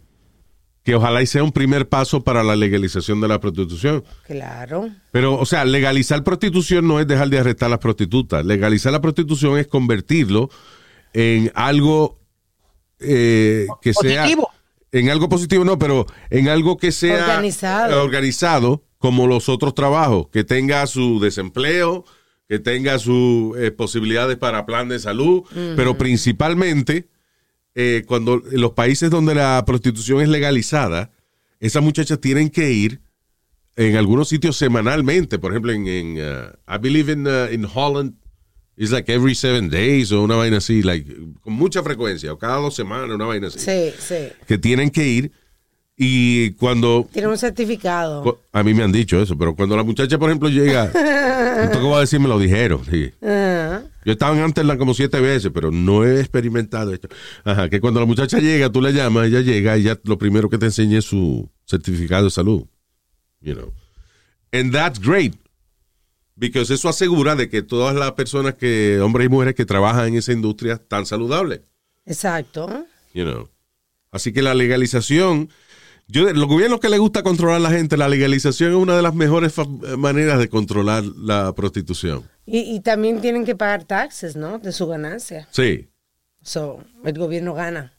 [0.89, 4.03] que ojalá y sea un primer paso para la legalización de la prostitución.
[4.27, 4.89] Claro.
[5.13, 8.43] Pero, o sea, legalizar prostitución no es dejar de arrestar a las prostitutas.
[8.47, 10.49] Legalizar la prostitución es convertirlo
[11.13, 12.19] en algo
[13.01, 14.23] eh, que sea...
[14.23, 14.51] Positivo.
[14.91, 18.03] En algo positivo, no, pero en algo que sea Organizado.
[18.03, 22.07] organizado como los otros trabajos, que tenga su desempleo,
[22.49, 25.43] que tenga sus eh, posibilidades para plan de salud,
[25.77, 27.09] pero principalmente
[27.81, 31.13] eh, cuando en los países donde la prostitución es legalizada,
[31.61, 33.01] esas muchachas tienen que ir
[33.77, 35.39] en algunos sitios semanalmente.
[35.39, 38.15] Por ejemplo, en, en uh, I believe in, uh, in Holland,
[38.77, 41.09] it's like every seven days o una vaina así, like,
[41.41, 43.61] con mucha frecuencia, o cada dos semanas, una vaina así.
[43.61, 44.33] Sí, sí.
[44.49, 45.31] Que tienen que ir
[45.97, 47.09] y cuando...
[47.13, 48.43] Tiene un certificado.
[48.51, 50.87] A mí me han dicho eso, pero cuando la muchacha, por ejemplo, llega,
[51.63, 52.85] esto que voy a decir me lo dijeron.
[52.91, 53.13] sí.
[53.23, 53.85] Ajá.
[54.05, 57.09] Yo estaba en Amsterdam como siete veces, pero no he experimentado esto.
[57.45, 60.49] Ajá, que cuando la muchacha llega, tú le llamas, ella llega y ya lo primero
[60.49, 62.65] que te enseña es su certificado de salud.
[63.41, 63.73] You know.
[64.53, 65.35] And that's great.
[66.37, 70.15] Because eso asegura de que todas las personas que, hombres y mujeres que trabajan en
[70.17, 71.63] esa industria están saludables.
[72.07, 72.87] Exacto.
[73.13, 73.49] You know.
[74.11, 75.51] Así que la legalización,
[76.09, 79.03] yo, los gobiernos que les gusta controlar a la gente, la legalización es una de
[79.03, 79.67] las mejores fa-
[79.97, 82.29] maneras de controlar la prostitución.
[82.47, 84.59] Y, y también tienen que pagar taxes, ¿no?
[84.59, 85.47] De su ganancia.
[85.51, 85.89] Sí.
[86.43, 87.93] So, el gobierno gana.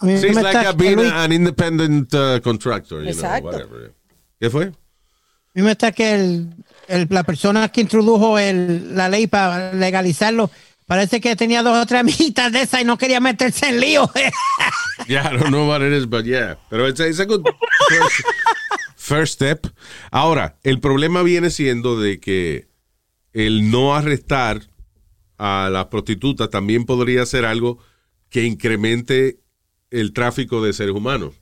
[0.00, 3.50] Sí, it's me like está- a being an independent uh, contractor, you Exacto.
[3.50, 3.94] know, whatever.
[4.40, 4.64] ¿Qué fue?
[4.64, 6.48] a mí me está que el,
[6.88, 10.50] el- la persona que introdujo el, la ley para legalizarlo
[10.86, 14.10] parece que tenía dos o tres amiguitas de esa y no quería meterse en lío.
[15.08, 16.56] Yeah, I don't know what it is, but yeah.
[16.70, 17.42] Pero it's it's a good
[17.88, 18.20] first,
[18.96, 19.66] first step.
[20.10, 22.68] Ahora, el problema viene siendo de que
[23.32, 24.62] el no arrestar
[25.38, 27.78] a las prostitutas también podría ser algo
[28.28, 29.40] que incremente
[29.90, 31.34] el tráfico de seres humanos.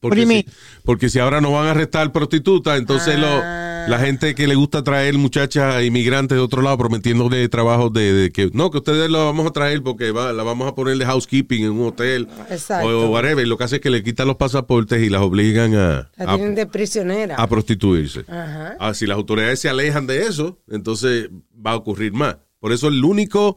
[0.00, 0.46] Porque, si,
[0.84, 3.42] porque si ahora no van a arrestar prostitutas, entonces lo-
[3.88, 8.30] la gente que le gusta traer muchachas inmigrantes de otro lado prometiéndole trabajo de, de
[8.30, 11.04] que no, que ustedes lo vamos a traer porque va- la vamos a poner de
[11.06, 12.88] housekeeping en un hotel Exacto.
[13.06, 13.44] o whatever.
[13.44, 16.32] Y lo que hace es que le quitan los pasaportes y las obligan a, La
[16.32, 17.36] a, tienen de prisionera.
[17.36, 18.20] a prostituirse.
[18.28, 18.76] Ajá.
[18.80, 22.36] Ah, si las autoridades se alejan de eso, entonces va a ocurrir más.
[22.60, 23.56] Por eso el único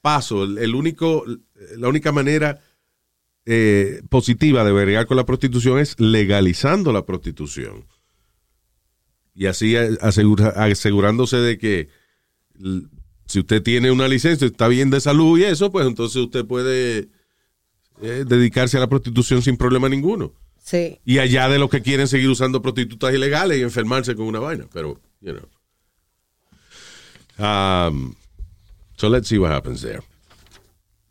[0.00, 1.24] paso, el, el único,
[1.78, 2.58] la única manera
[3.44, 7.86] eh, positiva de bregar con la prostitución es legalizando la prostitución.
[9.34, 11.88] Y así asegura- asegurándose de que
[13.26, 17.08] si usted tiene una licencia, está bien de salud y eso, pues entonces usted puede
[18.02, 20.32] eh, dedicarse a la prostitución sin problema ninguno.
[20.62, 21.00] Sí.
[21.04, 24.66] Y allá de los que quieren seguir usando prostitutas ilegales y enfermarse con una vaina.
[24.72, 25.48] Pero, you know.
[27.38, 28.14] Um,
[28.96, 30.02] so let's see what happens there.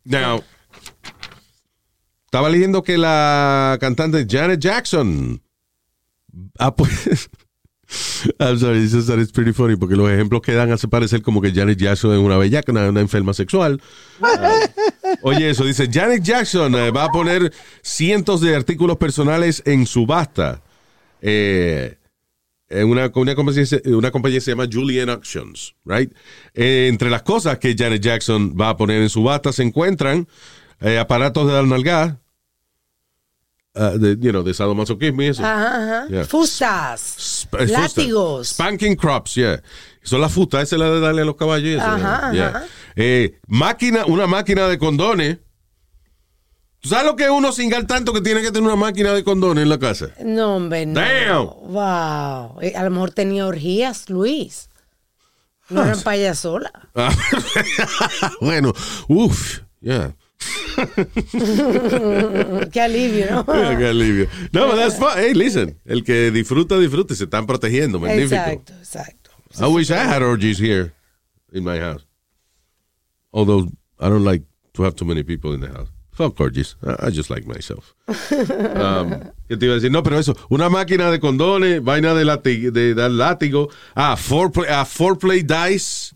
[0.06, 0.44] Now,
[2.26, 5.42] estaba leyendo que la cantante Janet Jackson.
[6.60, 7.30] Ah, pues.
[8.40, 11.22] I'm sorry, this is, that is pretty funny porque los ejemplos que dan hace parecer
[11.22, 13.82] como que Janet Jackson es una bellaca, una, una enferma sexual.
[14.22, 14.60] Ah,
[15.24, 17.52] oye, eso dice: Janet Jackson eh, va a poner
[17.82, 20.62] cientos de artículos personales en subasta.
[21.22, 21.98] Eh,
[22.70, 23.36] en una, compañía,
[23.86, 26.14] una compañía se llama Julian Auctions, right?
[26.54, 30.28] Eh, entre las cosas que Janet Jackson va a poner en subasta se encuentran
[31.00, 31.66] aparatos de dar
[33.76, 35.44] ah, de, you know, de sadomasoquismo y eso.
[35.44, 35.68] Ajá,
[36.02, 36.08] ajá.
[36.10, 36.26] Yeah.
[36.26, 37.02] Fustas.
[37.46, 37.82] Sp- eh, fusta.
[37.82, 38.48] Látigos.
[38.50, 39.62] Spanking crops, yeah.
[40.04, 41.68] Son las fustas, esa es la de darle a los caballos.
[41.70, 42.48] y eso, Ajá, yeah.
[42.50, 42.66] ajá.
[42.96, 45.38] Eh, máquina, una máquina de condones.
[46.80, 49.24] ¿Tú sabes lo que es uno singar tanto que tiene que tener una máquina de
[49.24, 50.08] condones en la casa?
[50.26, 51.00] No, hombre, no.
[51.00, 51.46] Damn.
[51.72, 52.60] Wow.
[52.62, 54.68] Eh, A lo mejor tenía orgías, Luis.
[55.70, 56.72] No eran payasola.
[56.96, 57.16] Ah,
[58.42, 58.74] bueno,
[59.08, 60.14] uff, yeah.
[62.72, 63.46] Qué alivio, ¿no?
[63.46, 64.28] Qué alivio.
[64.52, 65.18] No, but that's fine.
[65.18, 68.00] Hey, listen, el que disfruta, disfruta y se están protegiendo.
[68.00, 68.36] Magnífico.
[68.36, 69.32] exacto, exacto.
[69.60, 70.94] I wish I had orgies here
[71.52, 72.06] in my house.
[73.32, 73.68] Although
[74.00, 75.90] I don't like to have too many people in the house.
[76.12, 76.76] Fuck orgies.
[76.86, 77.96] I, I just like myself.
[78.82, 79.12] Um,
[79.48, 79.92] ¿Qué te iba a decir?
[79.92, 83.70] No, pero eso, una máquina de condones, vaina de, lati- de dar látigo.
[83.96, 86.14] Ah, foreplay, ah, foreplay dice.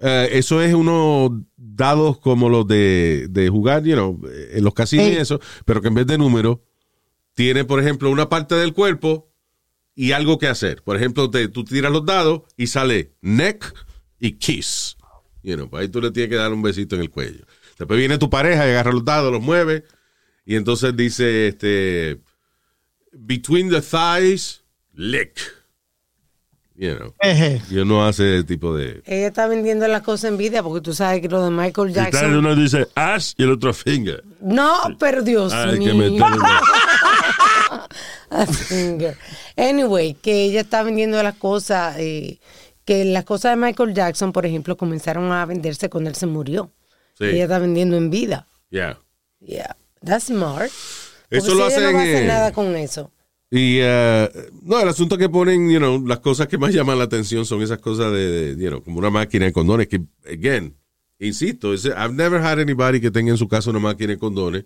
[0.00, 4.20] Eh, eso es unos dados como los de, de jugar, you know,
[4.52, 6.64] en los casinos y eso, pero que en vez de número,
[7.34, 9.32] tiene, por ejemplo, una parte del cuerpo
[9.94, 10.82] y algo que hacer.
[10.82, 13.74] Por ejemplo, te- tú tiras los dados y sale neck
[14.20, 14.96] y kiss.
[15.42, 17.44] You know, pues ahí tú le tienes que dar un besito en el cuello.
[17.78, 19.84] Después viene tu pareja y agarra los dados, los mueve
[20.44, 22.20] y entonces dice, este,
[23.12, 24.62] between the thighs,
[24.94, 25.38] lick.
[26.80, 27.60] You know, Eje.
[27.70, 29.02] y uno hace ese tipo de...
[29.04, 31.92] Ella está vendiendo la cosa en vida porque tú sabes que lo de Michael Y
[31.92, 32.36] tal, Jackson.
[32.36, 34.22] uno dice ass y el otro finger.
[34.40, 35.92] No, pero Dios Hay mío.
[36.16, 36.22] que.
[38.30, 39.16] A finger.
[39.56, 42.38] Anyway, que ella está vendiendo las cosas, eh,
[42.84, 46.70] que las cosas de Michael Jackson, por ejemplo, comenzaron a venderse cuando él se murió.
[47.18, 47.24] Sí.
[47.24, 48.46] Ella está vendiendo en vida.
[48.70, 48.98] Yeah.
[49.40, 50.70] Yeah, that's smart.
[51.22, 53.10] Porque Eso si lo ella no hacen, va a hacer eh, nada con eso.
[53.50, 54.30] Y eh,
[54.62, 57.62] no, el asunto que ponen, you know, las cosas que más llaman la atención son
[57.62, 60.76] esas cosas de, de, you know, como una máquina de condones que, again,
[61.18, 64.64] insisto, I've never had anybody que tenga en su casa una máquina de condones.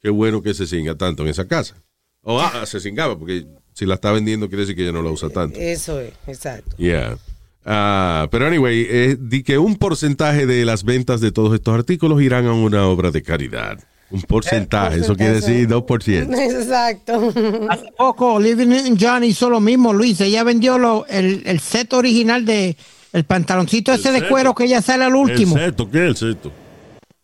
[0.00, 1.82] Qué bueno que se singa tanto en esa casa.
[2.22, 5.10] O ah, se cingaba, porque Si la está vendiendo, quiere decir que ella no la
[5.10, 5.58] usa tanto.
[5.58, 6.76] Eso es, exacto.
[6.76, 7.18] Yeah.
[7.64, 12.22] Ah, pero anyway, eh, di que un porcentaje de las ventas de todos estos artículos
[12.22, 13.78] irán a una obra de caridad.
[14.10, 16.38] Un porcentaje, eso quiere decir 2%.
[16.60, 17.32] Exacto.
[17.68, 20.20] Hace poco, Living in John hizo lo mismo, Luis.
[20.20, 22.76] Ella vendió lo- el, el set original de
[23.12, 25.56] el pantaloncito ese de cuero que ella sale al último.
[25.56, 26.52] El seto, ¿qué es el seto?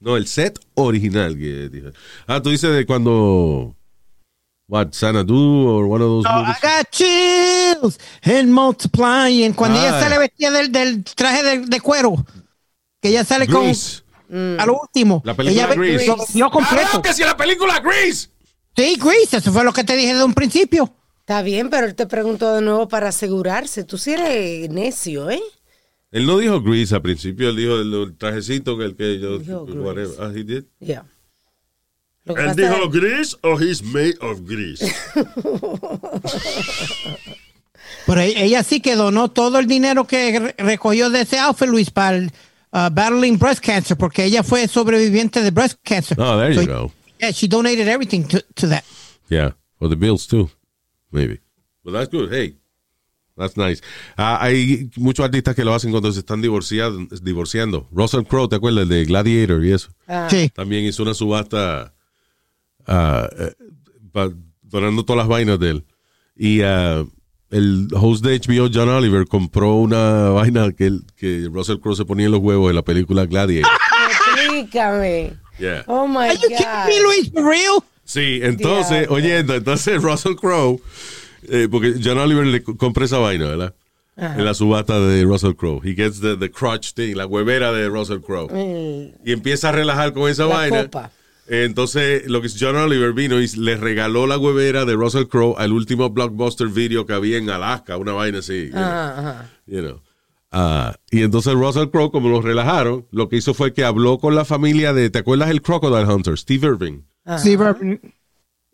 [0.01, 1.93] No, el set original que dije.
[2.27, 3.75] Ah, tú dices de cuando.
[4.69, 6.57] What, Xanadu or one of those Oh, movies?
[6.63, 9.53] I got chills and multiplying.
[9.53, 9.83] Cuando Ah.
[9.89, 12.25] ella sale vestida del, del traje de, de cuero,
[13.03, 14.03] que ella sale Grease.
[14.03, 14.10] con
[14.59, 15.23] a lo último.
[15.25, 16.07] La película ella Grease.
[16.39, 16.85] lo completo.
[16.87, 18.29] ¡Claro que sí, la película Grease!
[18.77, 20.93] Sí, Grease, eso fue lo que te dije de un principio.
[21.21, 23.85] Está bien, pero él te preguntó de nuevo para asegurarse.
[23.85, 25.41] Tú sí eres necio, ¿eh?
[26.13, 29.39] Él no dijo Grease al principio, él dijo el, el trajecito que el que yo.
[29.39, 30.09] Dijo whatever.
[30.09, 30.23] Grease.
[30.23, 30.65] Ah, he did.
[32.25, 34.85] Lo que ¿Él dijo es- gris o he's made of grease?
[38.07, 41.91] Pero ella sí que donó todo el dinero que re- recogió de ese outfit, Luis,
[41.91, 42.33] para el
[42.73, 46.17] uh, battling breast cancer, porque ella fue sobreviviente de breast cancer.
[46.21, 46.93] Oh, there you So, go.
[47.21, 48.85] Yeah, she donated everything to, to that.
[49.29, 49.53] Yeah.
[49.79, 50.51] For the bills too.
[51.11, 51.41] Maybe.
[51.85, 52.31] But that's good.
[52.33, 52.57] Hey.
[53.37, 53.81] That's nice.
[54.19, 57.07] Ah, hay muchos artistas que lo hacen cuando se están divorciando.
[57.23, 57.89] divorciando.
[57.91, 58.83] Russell Crowe, ¿te acuerdas?
[58.83, 59.89] El de Gladiator y eso.
[60.07, 60.51] Ah, Sí.
[60.55, 61.95] También hizo una subasta
[62.85, 64.31] pa-
[64.63, 65.85] donando todas las vainas de él.
[66.37, 67.05] Y ah,
[67.51, 72.05] el host de HBO, John Oliver, compró una vaina que, él- que Russell Crowe se
[72.05, 73.71] ponía en los huevos en la película Gladiator.
[74.45, 75.33] Explícame.
[75.59, 75.85] Yeah.
[75.87, 77.03] Oh my Are you kidding me, God.
[77.07, 77.31] Luis?
[77.33, 77.83] For real?
[78.05, 79.15] Sí, entonces, Diablo.
[79.17, 80.81] oyendo, entonces Russell Crowe,
[81.49, 83.75] eh, porque John Oliver le co- compra esa vaina, ¿verdad?
[84.17, 85.81] En la subasta de Russell Crowe.
[85.83, 88.49] He gets the, the crotch thing, la huevera de Russell Crowe.
[89.25, 90.83] Y empieza a relajar con esa La vaina.
[90.85, 91.11] copa.
[91.53, 95.57] Entonces, lo que es John Oliver vino y le regaló la huevera de Russell Crowe
[95.59, 98.67] al último blockbuster video que había en Alaska, una vaina así.
[98.67, 98.81] you know.
[98.83, 99.51] Ajá, ajá.
[99.67, 100.01] You know.
[100.53, 104.37] Ah, y entonces Russell Crowe, como lo relajaron, lo que hizo fue que habló con
[104.37, 106.39] la familia de, ¿te acuerdas el Crocodile Hunter?
[106.39, 107.01] Steve Irving.
[107.39, 107.77] Sí, pero-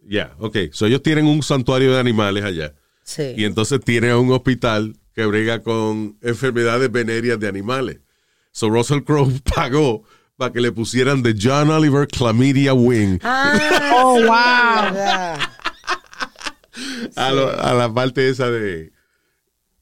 [0.06, 0.56] Ya, ok.
[0.72, 2.74] So ellos tienen un santuario de animales allá.
[3.04, 3.32] Sí.
[3.38, 8.00] Y entonces tienen un hospital que brega con enfermedades venéreas de animales.
[8.52, 10.02] So Russell Crowe pagó
[10.36, 13.58] para que le pusieran de John Oliver Chlamydia Wing Ah,
[13.94, 14.30] Oh, wow.
[17.16, 18.92] a, lo- a la parte esa de,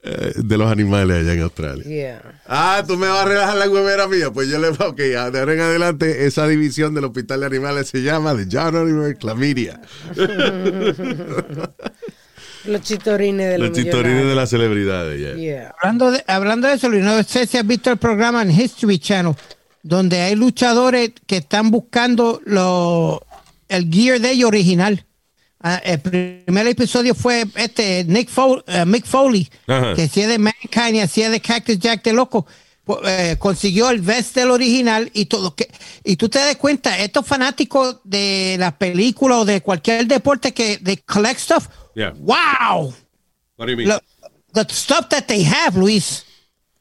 [0.04, 1.84] eh, de los animales allá en Australia.
[1.84, 2.40] Yeah.
[2.46, 4.30] Ah, tú me vas a relajar la huevera mía.
[4.32, 7.88] Pues yo le voy, ok, de ahora en adelante, esa división del hospital de animales
[7.88, 9.80] se llama de John Oliver Chlamydia.
[12.66, 15.34] Los chitorines de los, Los chitorines de las celebridades, ya.
[15.34, 15.74] Yeah.
[15.82, 18.98] Hablando de, hablando de eso, Luis, no sé si has visto el programa en History
[18.98, 19.34] Channel,
[19.84, 23.24] donde hay luchadores que están buscando lo,
[23.68, 25.06] el gear de ellos original.
[25.60, 29.94] Ah, el primer episodio fue este Nick Fo- eh, Mick Foley, Ajá.
[29.94, 32.46] que hacía de Mankind y hacía de Cactus Jack de loco.
[32.84, 35.70] po- eh, consiguió el vest del original y todo que
[36.04, 40.76] y tú te das cuenta estos fanáticos de las películas o de cualquier deporte que
[40.78, 42.12] de collect stuff Yeah.
[42.18, 42.92] wow
[43.56, 43.88] What do you mean?
[43.88, 44.00] Lo-
[44.52, 46.23] the stuff that they have, Luis,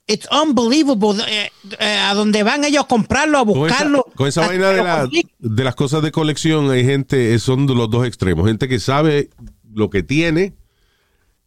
[0.07, 1.15] it's unbelievable.
[1.27, 4.05] Eh, eh, a donde van ellos a comprarlo, a con esa, buscarlo.
[4.15, 7.89] con esa vaina de, la- de las cosas de colección, hay gente, eh, son los
[7.89, 8.47] dos extremos.
[8.47, 9.29] Gente que sabe
[9.73, 10.53] lo que tiene,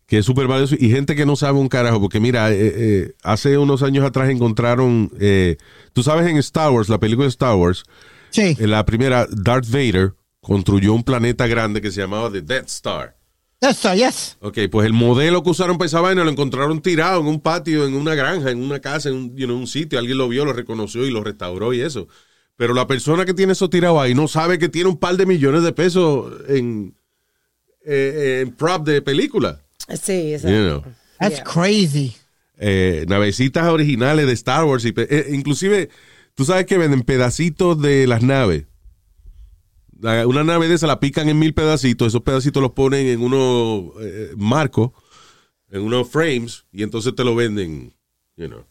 [0.06, 2.00] que es súper valioso, y gente que no sabe un carajo.
[2.00, 5.56] Porque mira, eh, hace unos años atrás encontraron, eh,
[5.92, 7.84] tú sabes en Star Wars, la película de Star Wars,
[8.30, 12.66] Sí, en la primera, Darth Vader construyó un planeta grande que se llamaba The Death
[12.66, 13.15] Star.
[13.60, 14.36] Eso, yes.
[14.40, 17.86] Ok, pues el modelo que usaron para esa vaina lo encontraron tirado en un patio,
[17.86, 19.98] en una granja, en una casa, en un, you know, un sitio.
[19.98, 22.06] Alguien lo vio, lo reconoció y lo restauró y eso.
[22.56, 25.26] Pero la persona que tiene eso tirado ahí no sabe que tiene un par de
[25.26, 26.94] millones de pesos en,
[27.84, 29.60] eh, en prop de película.
[30.00, 30.82] Sí, You exacto.
[30.82, 30.92] know.
[31.18, 31.44] That's Yeah.
[31.44, 32.16] crazy.
[32.58, 34.84] Eh, navecitas originales de Star Wars.
[34.84, 35.90] Y eh, inclusive,
[36.34, 38.64] tú sabes que venden pedacitos de las naves.
[40.02, 42.08] Una nave de esa la pican en mil pedacitos.
[42.08, 44.90] Esos pedacitos los ponen en unos eh, marcos,
[45.70, 47.94] en unos frames, y entonces te lo venden.
[48.36, 48.64] You know.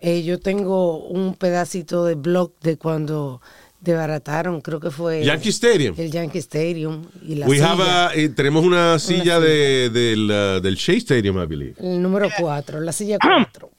[0.00, 3.42] Eh, yo tengo un pedacito de blog de cuando
[3.82, 5.94] desbarataron, creo que fue Yankee Stadium.
[5.98, 9.40] el Yankee Stadium y la We silla, have a- eh, tenemos una silla, silla.
[9.40, 11.74] de, del, uh, del Shea Stadium, I believe.
[11.78, 13.70] el número 4, la silla 4.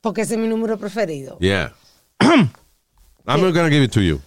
[0.00, 1.38] Porque ese es mi número preferido.
[1.40, 1.74] Yeah.
[2.20, 2.50] I'm
[3.42, 4.20] not gonna give it to you.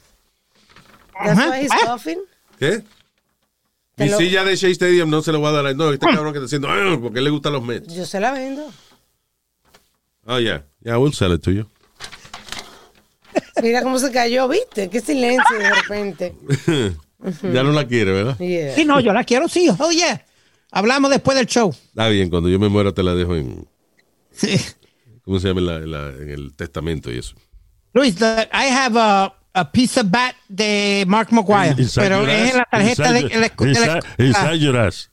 [1.24, 1.86] That's why he's Ah.
[1.86, 2.20] coughing.
[2.60, 2.84] ¿Qué?
[3.96, 5.66] Te Mi lo- silla de Shea Stadium no se lo voy a dar.
[5.68, 7.94] a- No, este cabrón que está haciendo, "Ah", porque le gustan los Mets.
[7.94, 8.68] Yo se la vendo.
[10.26, 10.64] Oh, yeah.
[10.84, 11.68] Yeah, I will sell it to you.
[13.62, 14.90] Mira cómo se cayó, ¿viste?
[14.90, 16.34] Qué silencio de repente.
[17.54, 18.38] Ya no la quiere, ¿verdad?
[18.38, 18.76] Yeah.
[18.76, 19.70] Sí, no, yo la quiero, sí.
[19.80, 20.26] Oh, yeah.
[20.72, 21.70] Hablamos después del show.
[21.70, 23.66] Está bien, cuando yo me muera te la dejo en,
[24.34, 24.60] Sí.
[25.24, 25.62] ¿cómo se llama?
[25.62, 27.36] En, la- en la- en el testamento y eso.
[27.94, 32.52] Luis, the- I have a, a piece of bat de Mark McGuire, Inside pero es
[32.52, 34.00] en la tarjeta de, Inside de la de la your- escuela.
[34.18, 35.12] Inside your ass.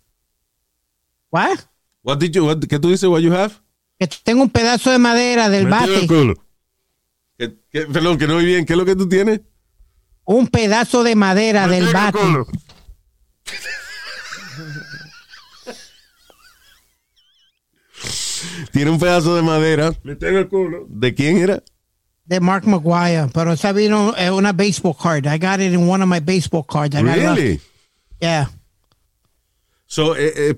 [1.31, 1.59] What?
[2.03, 3.09] What did you, what- ¿Qué tú dices?
[3.09, 3.53] What you have?
[3.99, 6.07] Que tengo un pedazo de madera del Metido el bate.
[6.07, 6.35] culo.
[7.39, 8.65] ¿Qué- qué- perdón, que no oí bien.
[8.65, 9.41] ¿Qué es lo que tú tienes?
[10.25, 12.19] Un pedazo de madera del Metido el bate.
[12.19, 12.47] culo.
[18.73, 19.93] Tiene un pedazo de madera.
[20.03, 20.87] Metido el culo.
[20.89, 21.63] ¿De quién era?
[22.31, 25.27] De Mark McGuire, pero esa vino eh, una baseball card.
[25.27, 26.95] I got it in one of my baseball cards.
[26.95, 27.03] I.
[27.03, 27.61] Really?
[28.21, 28.47] Yeah.
[29.89, 30.55] So, eh, eh,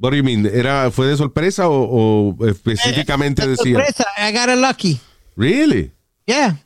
[0.00, 0.44] what do you mean?
[0.46, 3.74] ¿Era, ¿Fue de sorpresa o, o específicamente Eh, decía?
[3.76, 5.00] sorpresa, I got it lucky.
[5.36, 5.92] Really?
[6.26, 6.56] Yeah.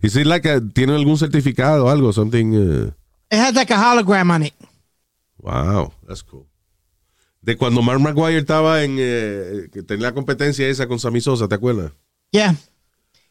[0.00, 2.12] Is it like a- ¿Tiene algún certificado o algo?
[2.14, 2.54] Something.
[2.54, 2.90] uh,
[3.30, 4.54] It has like a hologram on it.
[5.38, 6.46] wow, that's cool.
[7.44, 8.96] De cuando Mark Maguire estaba en.
[8.98, 11.92] eh, que tenía la competencia esa con Sammy Sosa, ¿te acuerdas?
[12.30, 12.56] Yeah.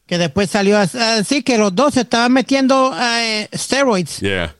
[0.06, 4.20] Que después salió a a decir que los dos se estaban metiendo eh, steroids.
[4.20, 4.54] Yeah.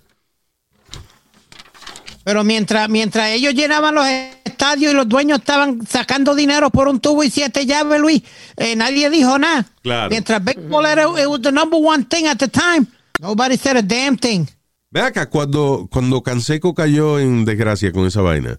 [2.25, 4.07] Pero mientras, mientras ellos llenaban los
[4.45, 8.23] estadios y los dueños estaban sacando dinero por un tubo y siete llaves, Luis,
[8.57, 9.67] eh, nadie dijo nada.
[9.83, 10.11] Claro.
[10.11, 12.87] Mientras baseball era it was the number one thing at the time.
[13.21, 14.47] Nobody said a damn thing.
[14.91, 18.59] Ve acá, cuando, cuando Canseco cayó en desgracia con esa vaina,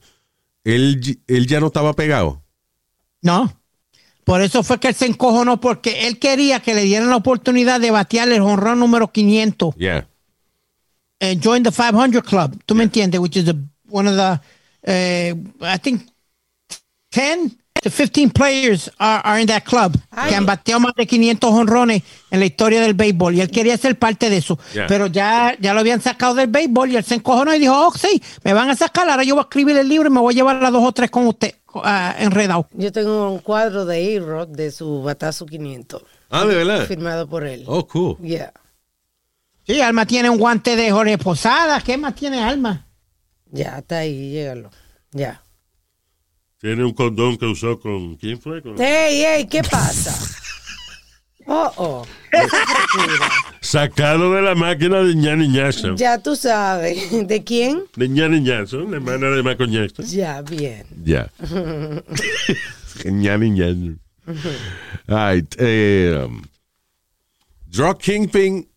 [0.65, 2.43] él, él ya no estaba pegado.
[3.21, 3.61] No.
[4.25, 7.79] Por eso fue que él se encojonó porque él quería que le dieran la oportunidad
[7.79, 9.75] de batear el honrón número 500.
[9.75, 10.07] Yeah.
[11.19, 12.61] eh, join the 500 club.
[12.65, 13.19] ¿Tú me entiendes?
[13.19, 13.55] Which is the,
[13.89, 14.39] one of the,
[14.83, 16.09] eh, I think,
[17.11, 20.29] 10 to 15 players are, are in that club Ay.
[20.29, 23.77] que han bateado más de 500 honrones en la historia del béisbol y él quería
[23.77, 24.57] ser parte de eso.
[24.73, 24.87] Yeah.
[24.87, 27.93] Pero ya, ya lo habían sacado del béisbol y él se encojonó y dijo, oh,
[27.95, 30.33] sí, me van a sacar, ahora yo voy a escribir el libro y me voy
[30.33, 32.67] a llevar a dos o tres con usted ah, enredado.
[32.73, 36.85] Yo tengo un cuadro de A-Rod de su batazo 500, Ah, de verdad.
[36.87, 37.63] firmado por él.
[37.67, 38.17] Oh, cool.
[38.17, 38.51] Yeah.
[39.67, 41.81] Sí, Alma tiene un guante de Jorge Posada.
[41.81, 42.87] ¿Qué más tiene Alma?
[43.51, 44.69] Ya, está ahí, llégalo.
[45.11, 45.41] Ya.
[46.59, 48.15] Tiene un condón que usó con.
[48.15, 48.61] ¿Quién fue?
[48.61, 49.47] Con- ¡Ey, ey!
[49.47, 50.13] ¿Qué pasa?
[51.47, 52.07] Oh, oh.
[53.61, 55.95] Sacado de la máquina de Ñani Jackson.
[55.95, 56.97] Ya tú sabes.
[57.27, 57.83] ¿De quién?
[57.95, 60.05] De Ñani Jackson, la hermana de Michael Jackson.
[60.07, 60.87] Ya, bien.
[61.03, 61.29] Ya.
[63.03, 63.99] Genial, genial.
[65.07, 66.41] Alright, eh, um,
[67.67, 68.67] drug kingpin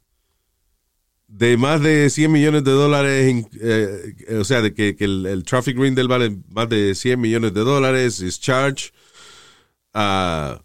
[1.38, 5.78] de más de 100 millones de dólares, eh, eh, o sea, de que, el, traffic
[5.78, 8.92] ring del vale más de 100 millones de dólares, is charged.
[9.94, 10.60] ah,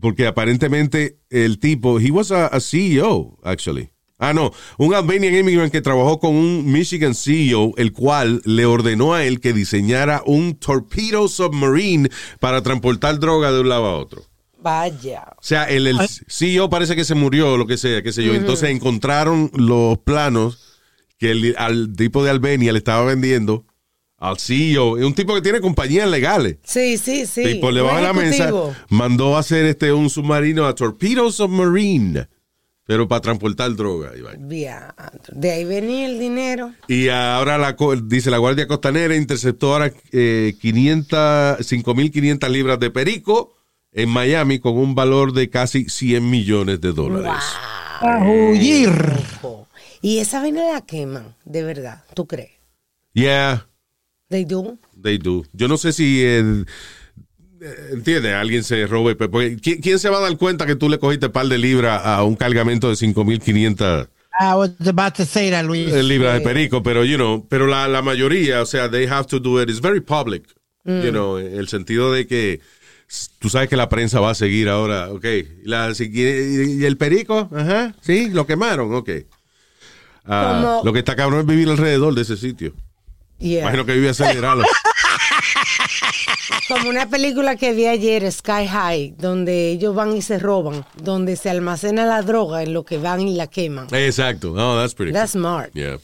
[0.00, 3.90] porque aparentemente el tipo, he was a, a CEO, actually.
[4.18, 9.14] Ah, no, un Albanian immigrant que trabajó con un Michigan CEO, el cual le ordenó
[9.14, 14.22] a él que diseñara un torpedo submarine para transportar droga de un lado a otro.
[14.62, 15.24] Vaya.
[15.36, 15.98] O sea, el, el
[16.28, 18.34] CEO parece que se murió, lo que sea, qué sé yo.
[18.34, 20.78] Entonces encontraron los planos
[21.18, 23.64] que el, al tipo de Albania le estaba vendiendo
[24.18, 24.98] al CEO.
[24.98, 26.58] Es un tipo que tiene compañías legales.
[26.64, 27.42] Sí, sí, sí.
[27.42, 28.52] y por debajo de la mesa
[28.88, 32.28] mandó a hacer este un submarino a Torpedo Submarine,
[32.86, 34.12] pero para transportar droga.
[34.38, 34.78] Bien.
[35.32, 36.72] De ahí venía el dinero.
[36.86, 41.18] Y ahora la, dice la Guardia Costanera interceptó ahora eh, 500,
[41.58, 43.61] 5.500 libras de perico
[43.92, 47.42] en Miami con un valor de casi 100 millones de dólares.
[48.00, 48.90] A huir.
[50.00, 52.02] Y esa vaina la queman, de verdad.
[52.14, 52.50] ¿Tú crees?
[53.14, 53.66] Yeah,
[54.28, 54.78] They do.
[55.00, 55.44] they do.
[55.52, 56.64] Yo no sé si, eh,
[57.60, 59.16] eh, entiende, alguien se robe.
[59.60, 62.24] ¿quién, quién se va a dar cuenta que tú le cogiste par de libras a
[62.24, 64.08] un cargamento de 5.500
[64.40, 65.92] I was about to say that, Luis.
[65.92, 66.82] eh, libras de perico?
[66.82, 69.68] Pero, you know, pero la, la mayoría, o sea, they have to do it.
[69.68, 70.44] It's very public.
[70.84, 72.60] You know, en el sentido de que
[73.38, 75.24] tú sabes que la prensa va a seguir ahora, ok.
[75.24, 79.10] y La, si quiere- y el perico, ajá, sí, lo quemaron, ok.
[80.24, 82.72] Ah, Como- lo que está cabrón es vivir alrededor de ese sitio.
[83.38, 83.62] Yeah.
[83.62, 84.62] Imagino que vive acelerado.
[86.68, 91.36] Como una película que vi ayer, Sky High, donde ellos van y se roban, donde
[91.36, 93.88] se almacena la droga en lo que van y la queman.
[93.92, 94.52] Exacto.
[94.54, 95.42] No, that's pretty That's cool.
[95.42, 95.72] smart.
[95.74, 95.98] Yeah.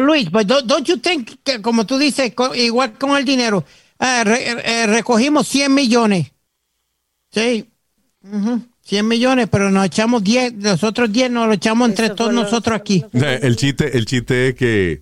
[0.00, 3.64] Luis, but don't, don't you think que como tú dices, igual con el dinero,
[4.02, 6.32] eh, re- eh, recogimos 100 millones.
[7.30, 7.68] Sí.
[8.22, 12.14] Ujú, 100 millones, pero nos echamos 10, los otros 10 nos lo echamos entre Eso
[12.16, 13.04] todos nosotros aquí.
[13.12, 15.00] El chiste, el chiste es que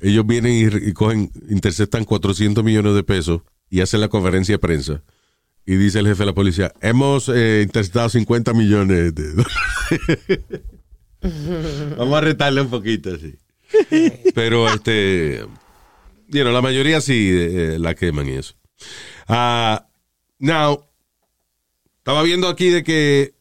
[0.00, 4.58] ellos vienen y, y cogen, interceptan 400 millones de pesos y hacen la conferencia de
[4.58, 5.02] prensa.
[5.66, 10.40] Y dice el jefe de la policía, hemos eh, interceptado 50 millones de dólares.
[11.98, 13.34] Vamos a retarle un poquito así.
[14.34, 15.44] Pero este,
[16.28, 18.54] you la mayoría sí eh, la queman y eso.
[19.26, 19.86] Ah,
[20.38, 20.84] now,
[21.98, 23.34] estaba viendo aquí de que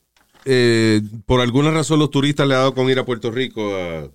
[0.45, 4.09] eh, por alguna razón los turistas le han dado con ir a Puerto Rico a-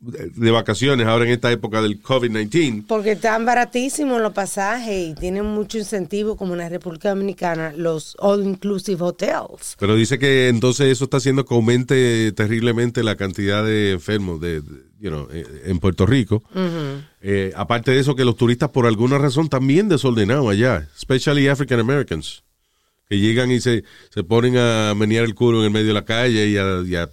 [0.00, 2.84] de, vacaciones ahora en esta época del COVID-19.
[2.86, 8.16] Porque están baratísimos los pasajes y tienen mucho incentivo, como en la República Dominicana, los
[8.18, 9.76] all-inclusive hotels.
[9.78, 14.62] Pero dice que entonces eso está haciendo que aumente terriblemente la cantidad de enfermos de,
[14.62, 16.42] de- you know, eh, en Puerto Rico.
[17.22, 21.80] Eh, aparte de eso, que los turistas por alguna razón también desordenados allá, especially African
[21.80, 22.42] Americans,
[23.08, 26.04] que llegan y se, se ponen a menear el culo en el medio de la
[26.04, 27.08] calle y a, y a-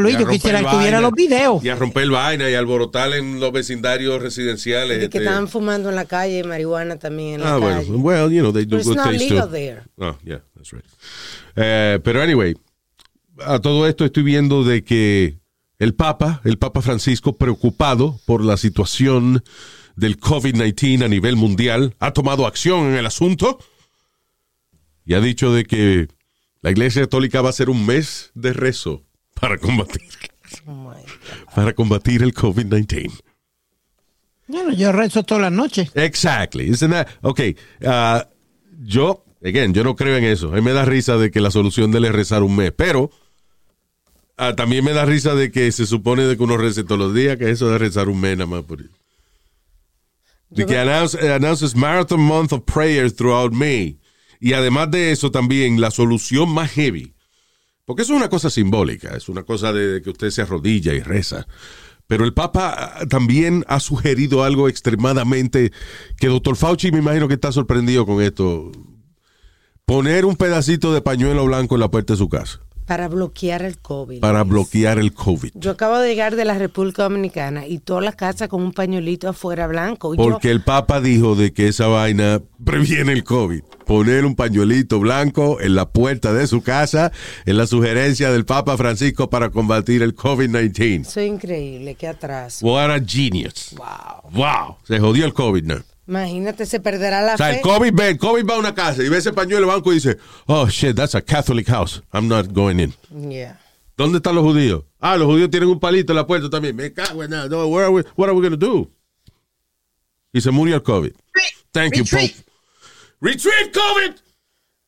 [0.00, 1.64] Luis, y a yo romper quisiera que tuviera los videos.
[1.64, 5.00] Y a romper vaina y alborotar en los vecindarios residenciales.
[5.00, 5.18] De que este.
[5.18, 7.76] estaban fumando en la calle, marihuana también en la Ah, bueno.
[7.78, 7.90] calle.
[7.92, 9.52] Well, you know, they do But it's good not things legal too.
[9.52, 9.82] there.
[9.98, 10.84] Oh, yeah, that's right.
[11.56, 12.54] Eh, pero anyway,
[13.40, 15.38] a todo esto estoy viendo de que
[15.78, 19.42] el Papa, el Papa Francisco, preocupado por la situación
[19.96, 23.58] del COVID-19 a nivel mundial, ha tomado acción en el asunto
[25.06, 26.08] y ha dicho de que
[26.62, 29.02] la Iglesia Católica va a hacer un mes de rezo
[29.44, 30.02] para combatir,
[30.66, 30.94] Oh
[31.54, 33.12] para combatir el COVID-19.
[34.46, 35.90] Bueno, yo rezo todas las noches.
[35.94, 36.70] Exactly.
[36.70, 37.40] Isn't that- ok,
[37.84, 38.26] ah,
[38.82, 40.48] yo, again, yo no creo en eso.
[40.48, 42.72] A mí me da risa de que la solución de él es rezar un mes,
[42.74, 43.10] pero
[44.38, 47.14] ah, también me da risa de que se supone de que uno rece todos los
[47.14, 48.78] días, que eso de rezar un mes nada más por
[50.48, 53.98] De que announce, eh, announces Marathon Month of Prayers throughout May.
[54.40, 57.13] Y además de eso también la solución más heavy,
[57.84, 61.00] porque eso es una cosa simbólica, es una cosa de, que usted se arrodilla y
[61.00, 61.46] reza.
[62.06, 65.72] Pero el Papa ah, también ha sugerido algo extremadamente
[66.18, 68.70] que doctor Fauci me imagino que está sorprendido con esto.
[69.86, 73.78] Poner un pedacito de pañuelo blanco en la puerta de su casa Para bloquear el
[73.78, 74.20] COVID.
[74.20, 75.52] para bloquear el COVID.
[75.54, 79.28] Yo acabo de llegar de la República Dominicana y toda la casa con un pañuelito
[79.28, 80.14] afuera blanco.
[80.14, 83.62] Y yo- Porque el Papa dijo de que esa vaina previene el COVID.
[83.86, 87.12] Poner un pañuelito blanco en la puerta de su casa
[87.44, 91.04] es la sugerencia del Papa Francisco para combatir el COVID-19.
[91.04, 92.64] Soy increíble, qué atraso.
[92.66, 93.74] What a genius.
[93.76, 94.30] Wow.
[94.32, 94.76] Wow.
[94.84, 95.76] Se jodió el COVID, ¿no?
[96.06, 97.56] Imagínate, se perderá la O sea, fe.
[97.56, 99.96] el COVID, ve, el COVID va a una casa y ve ese pañuelo blanco y
[99.96, 102.02] dice, oh shit, that's a Catholic house.
[102.12, 102.94] I'm not going in.
[103.30, 103.58] Yeah.
[103.96, 104.84] ¿Dónde están los judíos?
[105.00, 106.76] Ah, los judíos tienen un palito en la puerta también.
[106.76, 107.48] Me cago en nada.
[107.48, 108.90] No, where are we- what are we going to do?
[110.32, 111.12] Y se murió el COVID.
[111.72, 112.32] Thank you, Retreat.
[112.32, 112.44] Pope.
[113.20, 114.14] Retreat, COVID!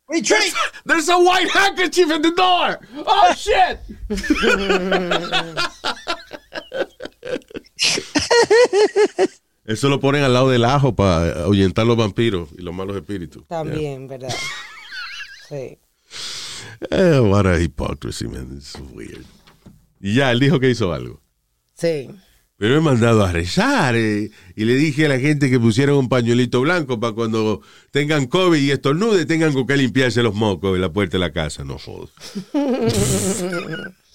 [0.08, 0.52] Retreat.
[0.84, 2.78] There's a white handkerchief in the door.
[3.06, 3.78] Oh, shit.
[9.66, 13.46] Eso lo ponen al lado del ajo para ahuyentar los vampiros y los malos espíritus.
[13.46, 14.34] También, ¿verdad?
[15.48, 15.78] Sí.
[16.90, 18.56] Eh, what a hypocrisy, man.
[18.56, 19.24] It's weird.
[20.00, 21.20] Y ya, él dijo que hizo algo.
[21.74, 22.10] Sí.
[22.56, 26.08] Pero he mandado a rezar eh, y le dije a la gente que pusieran un
[26.08, 27.60] pañuelito blanco para cuando
[27.92, 31.32] tengan COVID y estornude tengan con qué limpiarse los mocos en la puerta de la
[31.32, 31.62] casa.
[31.64, 32.10] No jodas.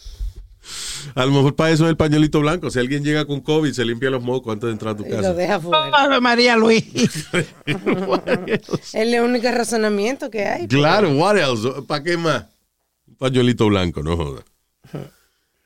[1.15, 2.69] a lo mejor para eso es el pañuelito blanco.
[2.69, 5.09] Si alguien llega con COVID, se limpia los mocos antes de entrar a tu Y
[5.09, 5.33] lo casa.
[5.33, 5.87] deja fuera.
[5.93, 6.83] Ave María Luis.
[7.65, 10.67] Es el único razonamiento que hay.
[10.67, 11.81] Claro, what else?
[11.87, 12.45] ¿Para qué más?
[13.07, 14.43] Un pañuelito blanco, no jodas.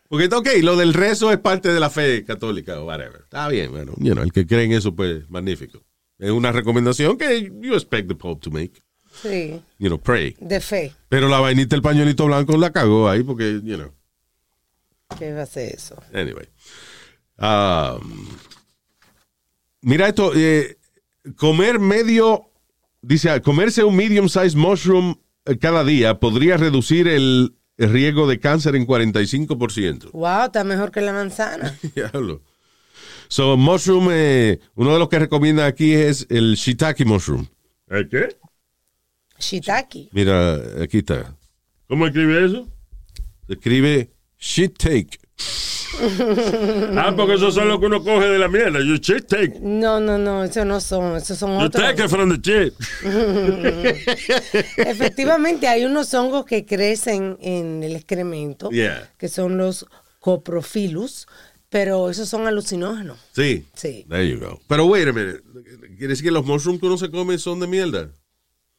[0.07, 3.21] Porque, ok, lo del rezo es parte de la fe católica o whatever.
[3.23, 5.81] Está bien, bueno, you know, el que cree en eso, pues, magnífico.
[6.19, 8.81] Es una recomendación que you expect the Pope to make.
[9.21, 9.59] Sí.
[9.79, 10.35] You know, pray.
[10.39, 10.93] De fe.
[11.09, 13.91] Pero la vainita del pañuelito blanco la cagó ahí porque, you know,
[15.17, 16.01] ¿Qué va a ser eso?
[16.13, 16.47] anyway.
[17.37, 18.27] Um,
[19.81, 20.77] mira esto, eh,
[21.35, 22.49] comer medio,
[23.01, 28.39] dice, comerse un medium size mushroom eh, cada día podría reducir el, el riesgo de
[28.39, 30.11] cáncer en 45%.
[30.11, 31.77] Wow, está mejor que la manzana.
[31.95, 32.41] Diablo.
[33.27, 37.47] So, mushroom, eh, uno de los que recomienda aquí es el shiitake mushroom.
[37.87, 38.37] ¿El qué?
[39.39, 40.09] Shiitake.
[40.13, 41.35] Mira, aquí está.
[41.87, 42.67] ¿Cómo escribe eso?
[43.47, 45.19] Se escribe shiitake.
[46.97, 48.79] Ah, porque esos son los que uno coge de la mierda.
[48.79, 49.59] You shit take.
[49.61, 51.81] No, no, no, esos no son, esos son You otros.
[51.83, 52.73] take it from the shit.
[54.77, 59.09] Efectivamente, hay unos hongos que crecen en el excremento, Yeah.
[59.17, 59.85] que son los
[60.19, 61.27] coprofilus,
[61.69, 63.17] pero esos son alucinógenos.
[63.33, 63.65] Sí.
[63.73, 64.05] Sí.
[64.09, 64.59] There you go.
[64.67, 65.41] Pero wait a minute.
[65.97, 68.09] ¿Quiere decir que los mushrooms que uno se come son de mierda?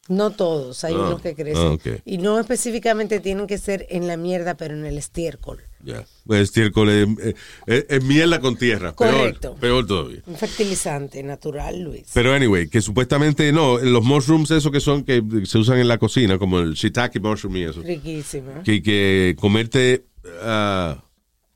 [0.09, 1.79] No todos, hay Ah, unos que crecen.
[1.85, 1.97] ah.
[2.05, 5.61] Y no específicamente tienen que ser en la mierda, pero en el estiércol.
[5.83, 6.05] Ya.
[6.25, 7.35] Pues estiércol es, es-
[7.65, 8.93] es- es mierda con tierra.
[8.93, 9.55] Correcto.
[9.55, 10.21] Peor, peor todavía.
[10.25, 12.05] Un fertilizante natural, Luis.
[12.13, 15.97] Pero anyway, que supuestamente no, los mushrooms esos que son que se usan en la
[15.97, 18.63] cocina, como el shiitake mushroom y eso, Riquísimo.
[18.63, 20.05] que, que comerte
[20.41, 21.03] ah,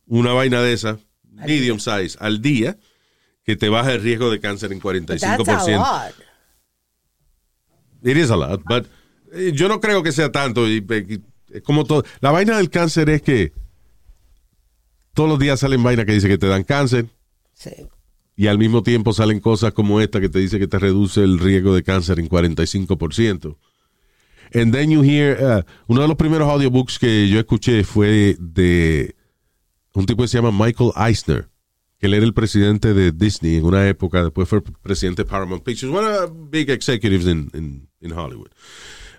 [0.07, 0.97] una vaina de esa
[1.31, 2.77] medium size, al día,
[3.43, 5.45] que te baja el riesgo de cáncer en But 45%.
[5.45, 6.13] That's a lot.
[8.03, 8.87] It is a lot, but
[9.33, 10.67] eh, yo no creo que sea tanto.
[10.67, 12.03] Y, eh, es como todo.
[12.21, 13.53] La vaina del cáncer es que
[15.13, 17.05] todos los días salen vainas que dicen que te dan cáncer
[17.53, 17.71] Sí.
[18.35, 21.37] y al mismo tiempo salen cosas como esta que te dice que te reduce el
[21.39, 23.57] riesgo de cáncer en 45%.
[24.53, 29.15] And then you hear, uh, uno de los primeros audiobooks que yo escuché fue de
[29.93, 31.49] un tipo que se llama Michael Eisner,
[31.99, 35.63] que él era el presidente de Disney en una época, después fue presidente de Paramount
[35.63, 38.49] Pictures, one of the big executives in, in, in Hollywood.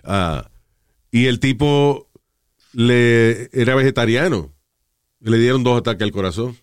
[0.03, 0.49] Ah,
[1.11, 2.09] y el tipo
[2.73, 4.53] le era vegetariano.
[5.19, 6.57] Le dieron dos ataques al corazón.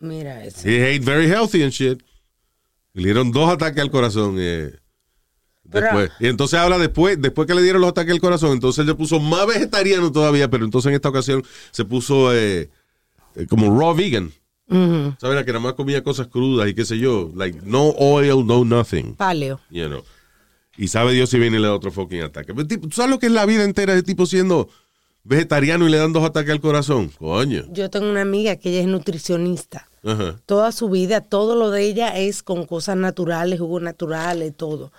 [0.00, 0.68] Mira eso.
[0.68, 2.02] He ate very healthy and shit.
[2.94, 4.36] Le dieron dos ataques al corazón.
[4.38, 4.72] eh,
[5.70, 6.10] Pero- después.
[6.20, 8.94] Y entonces habla después, después que le dieron los ataques al corazón, entonces él se
[8.94, 12.70] puso más vegetariano todavía, pero entonces en esta ocasión se puso eh,
[13.34, 14.32] eh, como raw vegan.
[14.70, 15.44] ¿Sabes?
[15.46, 17.32] Que nada más comía cosas crudas y qué sé yo.
[17.34, 19.14] Like, no oil, no nothing.
[19.14, 19.58] Paleo.
[19.70, 20.04] You know.
[20.78, 22.54] Y sabe Dios si viene da otro fucking ataque.
[22.54, 24.68] Pero, tipo, ¿tú ¿Sabes lo que es la vida entera de tipo siendo
[25.24, 27.10] vegetariano y le dan dos ataques al corazón?
[27.18, 27.64] Coño.
[27.72, 29.88] Yo tengo una amiga que ella es nutricionista.
[30.04, 30.36] Ajá.
[30.46, 34.92] Toda su vida, todo lo de ella es con cosas naturales, jugos naturales, todo.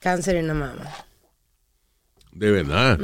[0.00, 0.86] Cáncer en la mama.
[2.32, 2.98] De verdad.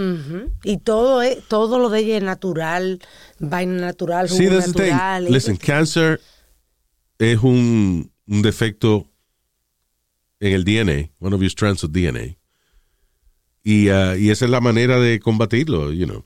[0.64, 3.00] Y todo es, todo lo de ella es natural,
[3.38, 4.50] vaina natural, jugo thing.
[4.50, 5.24] natural.
[5.32, 6.20] Listen, cancer
[7.18, 9.06] es un, un defecto
[10.40, 12.38] en el DNA, one of your strands of DNA.
[13.62, 16.24] Y, uh, y esa es la manera de combatirlo, you know.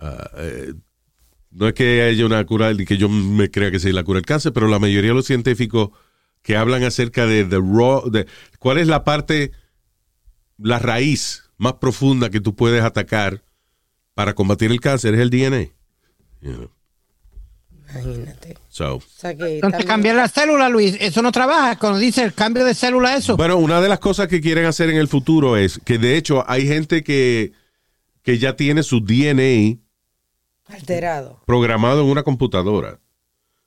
[0.00, 0.74] Uh, eh,
[1.50, 4.26] no es que haya una cura que yo me crea que sea la cura del
[4.26, 5.90] cáncer, pero la mayoría de los científicos
[6.42, 8.26] que hablan acerca de, the raw, de
[8.58, 9.52] cuál es la parte,
[10.56, 13.44] la raíz más profunda que tú puedes atacar
[14.14, 15.72] para combatir el cáncer es el DNA.
[16.40, 16.77] You know.
[17.90, 18.56] Imagínate.
[18.68, 21.78] So, O sea que Entonces también- cambiar la célula, Luis, eso no trabaja.
[21.78, 23.36] Cuando dice el cambio de célula, eso.
[23.36, 26.44] Bueno, una de las cosas que quieren hacer en el futuro es que de hecho
[26.50, 27.52] hay gente que,
[28.22, 29.78] que ya tiene su DNA
[30.66, 31.42] alterado.
[31.46, 33.00] programado en una computadora.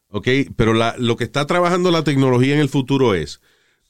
[0.09, 0.27] ¿Ok?
[0.55, 3.39] Pero la- lo que está trabajando la tecnología en el futuro es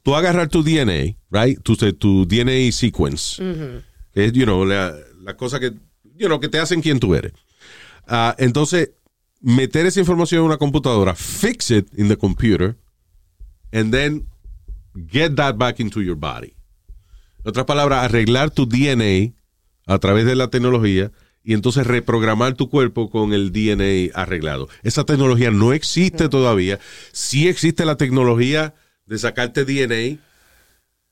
[0.04, 1.60] tú agarrar tu DNA, right?
[1.64, 3.42] Tu, tu DNA sequence.
[4.14, 5.72] que es, you know, la, la cosa que,
[6.16, 7.34] you know, que te hacen quien tú eres.
[8.08, 8.92] Ah, entonces,
[9.42, 12.78] meter esa información en una computadora, fix it in the computer,
[13.74, 14.28] and then
[15.08, 16.56] get that back into your body.
[17.44, 19.34] En otras palabras, arreglar tu DNA
[19.88, 21.12] a través de la tecnología
[21.44, 24.70] y entonces reprogramar tu cuerpo con el DNA arreglado.
[24.84, 26.80] Esa tecnología no existe todavía.
[27.12, 28.76] Sí existe la tecnología
[29.08, 30.20] de sacarte DNA,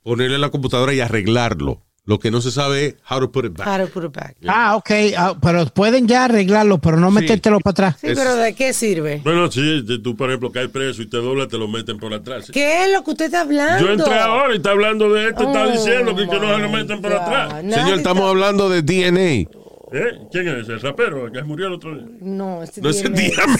[0.04, 1.82] ponerlo en la computadora y arreglarlo.
[2.06, 3.68] Lo que no se sabe es how to put it back.
[3.68, 4.36] How to put it back.
[4.48, 4.90] Ah, ok.
[5.16, 7.96] ah, pero pueden ya arreglarlo, pero no metértelo para atrás.
[8.02, 9.22] Sí, Es- pero ¿de qué sirve?
[9.24, 12.12] Bueno, sí, si tú, por ejemplo, caes preso y te dobla, te lo meten por
[12.14, 12.48] atrás.
[12.48, 12.52] ¿sí?
[12.52, 13.86] ¿Qué es lo que usted está hablando?
[13.86, 16.62] Yo entré ahora y está hablando de esto, está Oh, diciendo que, que no se
[16.62, 17.54] lo meten por atrás.
[17.64, 19.50] Nadie Señor, estamos está- hablando de DNA.
[19.92, 20.20] ¿Eh?
[20.32, 20.74] ¿Quién es ese?
[20.74, 22.06] El rapero el que murió el otro día.
[22.22, 23.58] No, ese No es tiene- DNA.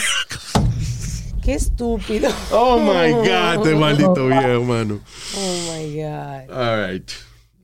[1.44, 2.30] Qué estúpido.
[2.52, 5.00] Oh my God, este maldito viejo, mano.
[5.36, 6.52] Oh my God.
[6.56, 7.12] All right.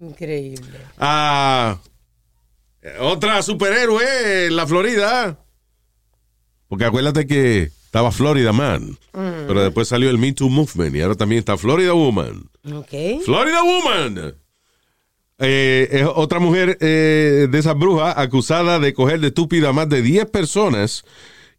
[0.02, 0.78] Increíble.
[0.98, 1.80] Ah,
[3.00, 5.40] otra superhéroe en la Florida.
[6.68, 11.16] Porque acuérdate que estaba Florida Man, pero después salió el Me Too Movement y ahora
[11.16, 12.50] también está Florida Woman.
[12.74, 13.24] Ok.
[13.24, 14.36] Florida Woman.
[15.38, 19.88] Eh, es otra mujer eh, de esas brujas acusada de coger de estúpida a más
[19.90, 21.04] de 10 personas,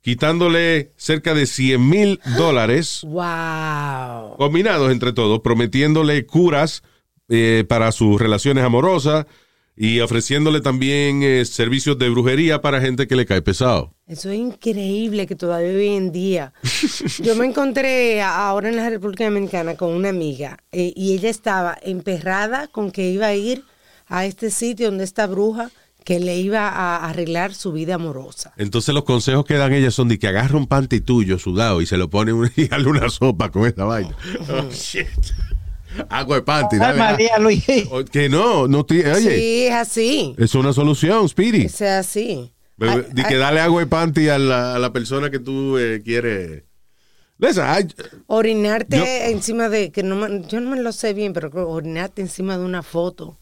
[0.01, 4.37] quitándole cerca de 100 mil dólares Wow.
[4.37, 6.82] combinados entre todos, prometiéndole curas
[7.28, 9.26] eh, para sus relaciones amorosas
[9.78, 13.92] y ofreciéndole también eh, servicios de brujería para gente que le cae pesado.
[14.06, 16.52] Eso es increíble que todavía hoy en día.
[17.22, 21.76] Yo me encontré ahora en la República Dominicana con una amiga eh, y ella estaba
[21.82, 23.64] emperrada con que iba a ir
[24.06, 25.70] a este sitio donde esta bruja
[26.04, 28.54] que le iba a arreglar su vida amorosa.
[28.56, 31.86] Entonces los consejos que dan ellas son de que agarra un panty tuyo sudado y
[31.86, 34.16] se lo pone un- y una sopa con esta vaina.
[34.48, 35.08] Oh, shit.
[36.09, 36.76] Agua de panty.
[36.76, 37.64] Ay, dale, María, Luis.
[37.68, 38.03] ah.
[38.11, 40.34] Que no, no ti- oye, Sí, es así.
[40.38, 41.62] es una solución, Speedy.
[41.66, 42.53] Es así.
[42.76, 46.62] Bebe- que dale agua de panty a la, a la persona que tú eh, quieres.
[47.40, 47.94] I-
[48.26, 52.57] Orinarte Yo- encima de, que no yo no me lo sé bien, pero orinarte encima
[52.59, 53.38] de una foto.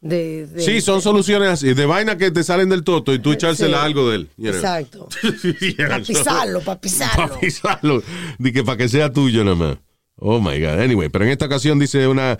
[0.00, 3.32] De, de- Sí, son soluciones así, de vaina que te salen del toto y tú
[3.32, 3.84] echársela Sí.
[3.86, 4.28] algo de él.
[4.36, 4.54] you know.
[4.54, 5.08] Exacto.
[5.60, 7.26] Yeah, Para pisarlo, para pisarlo.
[7.28, 8.02] Para pisarlo.
[8.42, 9.76] Que para que sea tuyo nada más.
[10.18, 10.80] Oh my God.
[10.80, 12.38] Anyway, pero en esta ocasión dice una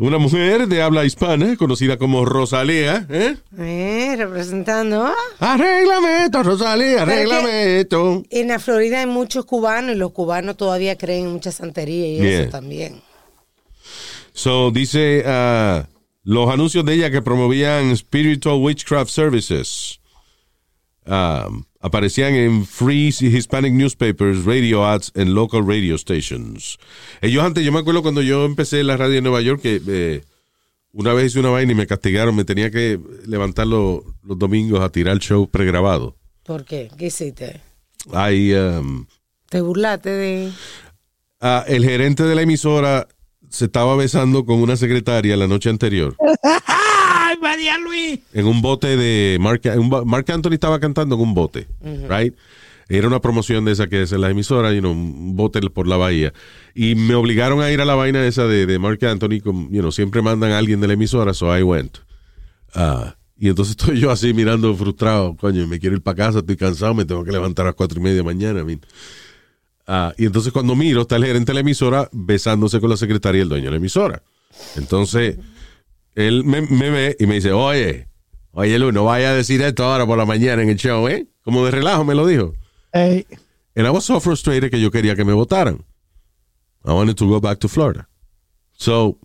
[0.00, 3.36] una mujer de habla hispana, conocida como Rosalía, ¿eh?
[3.58, 5.10] Eh, representando.
[5.40, 8.22] Arréglame esto, Rosalía, arréglame esto.
[8.30, 12.16] En la Florida hay muchos cubanos y los cubanos todavía creen en mucha santería y
[12.18, 12.40] Yeah.
[12.42, 13.00] eso también.
[14.32, 15.88] So, dice ah,
[16.22, 19.98] los anuncios de ella que promovían Spiritual Witchcraft Services.
[21.06, 26.78] um, aparecían en free Hispanic newspapers, radio ads, en local radio stations.
[27.20, 30.24] Ellos antes, yo me acuerdo cuando yo empecé la radio en Nueva York, que eh,
[30.92, 34.80] una vez hice una vaina y me castigaron, me tenía que levantar los, los domingos
[34.80, 36.16] a tirar show pregrabado.
[36.42, 36.90] ¿Por qué?
[36.96, 37.60] ¿Qué hiciste?
[38.12, 39.06] Hay, um,
[39.48, 40.52] ¿Te burlaste de...?
[41.40, 43.06] ah, el gerente de la emisora
[43.50, 46.16] se estaba besando con una secretaria la noche anterior.
[47.38, 48.20] ¡Ay, María Luis!
[48.32, 49.62] en un bote de Mark,
[50.04, 51.66] Mark Anthony estaba cantando en un bote,
[52.08, 52.34] right?
[52.90, 55.86] Era una promoción de esa que es en la emisora, you know, un bote por
[55.86, 56.32] la bahía.
[56.74, 59.80] Y me obligaron a ir a la vaina esa de, de Mark Anthony, como, you
[59.80, 61.98] know, siempre mandan a alguien de la emisora, so I went.
[62.74, 66.56] Ah, y entonces estoy yo así mirando frustrado, coño, me quiero ir para casa, estoy
[66.56, 68.60] cansado, me tengo que levantar a las cuatro y media de mañana.
[68.60, 68.80] I mean.
[69.86, 73.38] Ah, y entonces cuando miro, está el gerente de la emisora besándose con la secretaria
[73.38, 74.22] y el dueño de la emisora.
[74.76, 75.36] Entonces,
[76.18, 78.08] él me, me ve y me dice, oye,
[78.52, 81.28] oye Lu, no vaya a decir esto ahora por la mañana en el show, ¿eh?
[81.42, 82.54] Como de relajo me lo dijo.
[82.92, 83.24] Ey,
[83.76, 85.84] And I was so frustrated que yo quería que me votaran.
[86.84, 88.08] I wanted to go back to Florida.
[88.72, 89.18] So,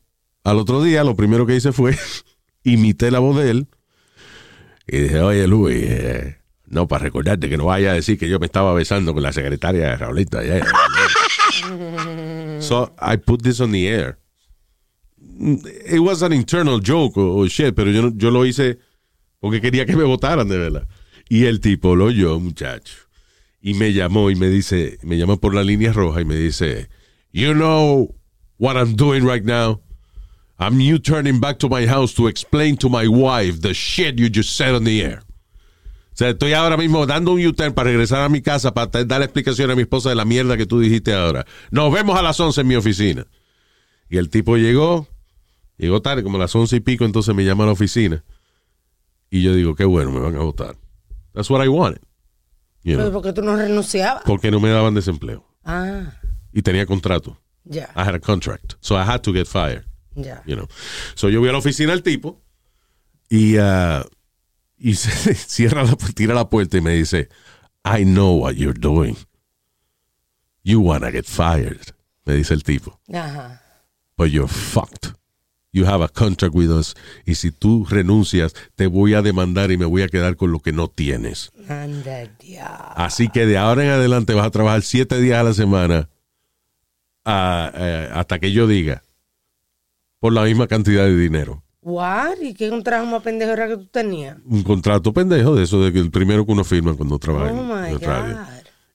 [0.44, 1.98] al otro día, lo primero que hice fue
[2.64, 3.68] imité la voz de él
[4.86, 6.38] y dije, oye Luis, eh,
[6.68, 9.34] no, para recordarte que no vaya a decir que yo me estaba besando con la
[9.34, 10.64] secretaria de Raulito allá.
[12.60, 14.20] so, I put this on the air.
[15.40, 18.80] It was an internal joke o shit, pero yo, yo lo hice
[19.40, 20.88] porque quería que me votaran de verdad.
[21.30, 22.96] Y el tipo lo oyó, muchacho.
[23.62, 26.90] Y me llamó y me dice, me llama por la línea roja y me dice,
[27.32, 28.14] You know
[28.58, 29.82] what I'm doing right now?
[30.60, 34.30] I'm you turning back to my house to explain to my wife the shit you
[34.30, 35.24] just said on the air.
[36.14, 39.24] O sea, estoy ahora mismo dando un U-turn para regresar a mi casa para dar
[39.24, 41.44] explicación a mi esposa de la mierda que tú dijiste ahora.
[41.72, 43.26] Nos vemos a las 11 en mi oficina.
[44.12, 45.08] Y el tipo llegó,
[45.78, 48.24] llegó tarde, como a las 11 y pico, entonces me llama a la oficina.
[49.30, 50.76] Y yo digo, qué bueno, me van a votar.
[51.34, 52.02] That's what I wanted.
[52.84, 54.24] You know, Pero porque tú no renunciabas.
[54.26, 55.46] porque no me daban desempleo.
[55.64, 56.14] Ah,
[56.52, 57.38] Y tenía contrato.
[57.64, 58.74] ya, I had a contract.
[58.82, 59.86] So I had to get fired.
[60.16, 60.44] ya.
[60.46, 60.68] You know.
[61.16, 62.42] So yo voy a la oficina del tipo
[63.30, 64.06] y, ah,
[64.78, 67.30] y se cierra la, tira la puerta y me dice,
[67.86, 69.16] I know what you're doing.
[70.64, 71.94] You wanna get fired.
[72.26, 73.00] Me dice el tipo.
[73.12, 73.62] Ajá.
[74.18, 75.14] But you're fucked.
[75.74, 76.96] You have a contract with us.
[77.26, 80.60] Y si tú renuncias, te voy a demandar y me voy a quedar con lo
[80.60, 81.52] que no tienes.
[82.96, 86.10] Así que de ahora en adelante vas a trabajar siete días a la semana
[87.26, 89.04] eh, hasta que yo diga
[90.20, 91.64] por la misma cantidad de dinero.
[91.82, 92.40] What?
[92.42, 94.38] ¿Y qué trabajo más pendejo era que tú tenías?
[94.46, 97.64] Un contrato pendejo de eso, de que el primero que uno firma cuando trabaja Oh
[97.64, 97.94] my.
[97.94, 98.38] God.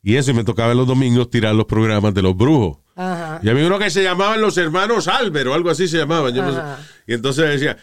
[0.03, 2.79] Y eso, y me tocaba los domingos tirar los programas de los brujos.
[2.99, 3.39] Ajá.
[3.43, 6.35] Y había uno que se llamaban los hermanos Albert o algo así se llamaban.
[6.35, 6.61] yo no sé.
[7.07, 7.77] Y entonces decía,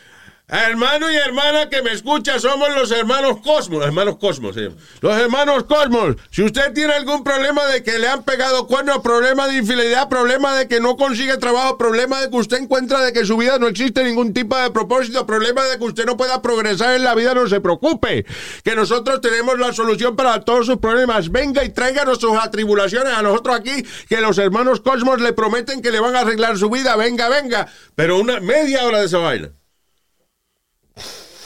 [0.47, 3.83] hermano y hermana que me escucha, somos los hermanos Cosmos.
[3.83, 4.55] Hermanos Cosmos.
[5.01, 6.15] Los hermanos Cosmos.
[6.29, 10.55] Si usted tiene algún problema de que le han pegado cuernos, problema de infidelidad, problema
[10.55, 13.67] de que no consigue trabajo, problema de que usted encuentra de que su vida no
[13.67, 17.33] existe ningún tipo de propósito, problema de que usted no pueda progresar en la vida,
[17.33, 18.25] no se preocupe.
[18.63, 21.31] Que nosotros tenemos la solución para todos sus problemas.
[21.31, 25.91] Venga y tráiganos sus atribulaciones a nosotros aquí, que los hermanos Cosmos le prometen que
[25.91, 26.95] le van a arreglar su vida.
[26.95, 27.67] Venga, venga.
[27.95, 29.49] Pero una media hora de esa vaina.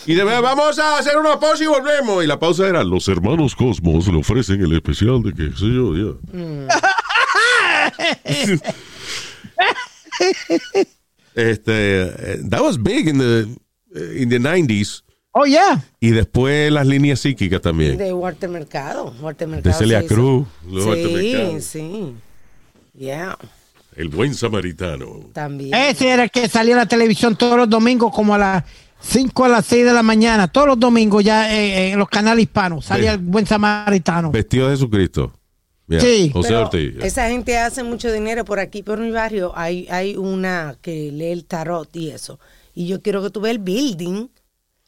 [0.09, 2.23] Y de verdad, vamos a hacer una pausa y volvemos.
[2.23, 5.95] Y la pausa era, los hermanos Cosmos le ofrecen el especial de que, sé yo,
[5.95, 6.15] ya.
[11.35, 13.47] este, eh, that was big in the,
[13.95, 15.03] eh, in the 90s.
[15.33, 15.85] Oh, yeah.
[15.99, 17.95] Y después las líneas psíquicas también.
[17.95, 19.13] De Walter Mercado.
[19.21, 19.71] Walter Mercado.
[19.71, 20.03] De Celia.
[20.07, 20.47] Cruz.
[20.67, 21.61] Sí, Mercado.
[21.61, 22.15] sí.
[22.95, 23.37] Yeah,
[23.95, 25.29] El buen samaritano.
[25.33, 25.75] también.
[25.75, 28.63] Ese era el que salía a la televisión todos los domingos, como a las
[29.01, 30.47] 5 a las 6 de la mañana.
[30.47, 32.85] Todos los domingos ya eh, en los canales hispanos.
[32.85, 34.31] Salía Ve- el buen samaritano.
[34.31, 35.33] Vestido de Jesucristo.
[35.87, 36.29] Yeah, Sí.
[36.31, 36.93] José Pero Ortiz.
[37.01, 39.51] Esa gente hace mucho dinero por aquí, por mi barrio.
[39.55, 42.39] Hay, hay una que lee el tarot y eso.
[42.75, 44.27] Y yo quiero que tú veas el building,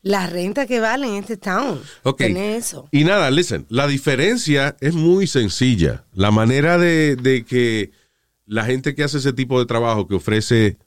[0.03, 1.79] la renta que vale en este town.
[2.03, 2.17] Ok.
[2.17, 2.87] Tiene eso.
[2.91, 6.05] Y nada, listen, la diferencia es muy sencilla.
[6.13, 7.91] La manera de, de que
[8.45, 10.77] la gente que hace ese tipo de trabajo, que ofrece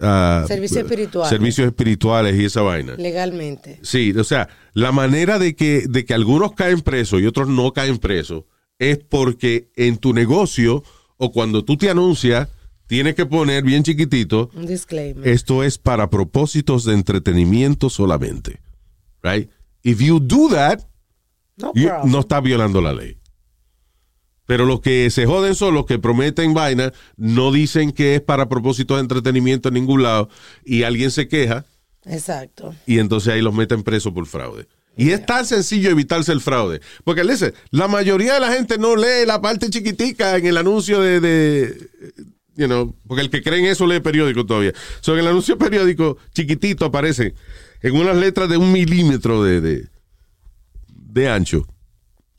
[0.00, 1.28] ah, Servicios espirituales.
[1.30, 2.94] servicios espirituales y esa vaina.
[2.96, 3.78] Legalmente.
[3.82, 7.72] Sí, o sea, la manera de que, de que algunos caen presos y otros no
[7.72, 8.44] caen presos
[8.78, 10.82] es porque en tu negocio
[11.18, 12.48] o cuando tú te anuncias,
[12.86, 15.28] tiene que poner bien chiquitito, Un disclaimer.
[15.28, 18.60] esto es para propósitos de entretenimiento solamente.
[19.22, 19.48] Right?
[19.82, 20.80] If you do that,
[21.56, 23.18] no you- no está violando la ley.
[24.50, 28.48] Pero los que se joden son los que prometen vaina, no dicen que es para
[28.48, 30.28] propósitos de entretenimiento en ningún lado,
[30.64, 31.66] y alguien se queja,
[32.04, 32.74] Exacto.
[32.84, 34.66] y entonces ahí los meten presos por fraude.
[34.96, 36.80] Y es tan sencillo evitarse el fraude.
[37.04, 37.22] Porque,
[37.70, 41.88] la mayoría de la gente no lee la parte chiquitica en el anuncio de, de,
[42.56, 44.72] you know, porque el que cree en eso lee periódico todavía.
[45.00, 47.34] So, en el anuncio periódico chiquitito aparece
[47.82, 49.88] en unas letras de un milímetro de, de,
[50.88, 51.68] de ancho,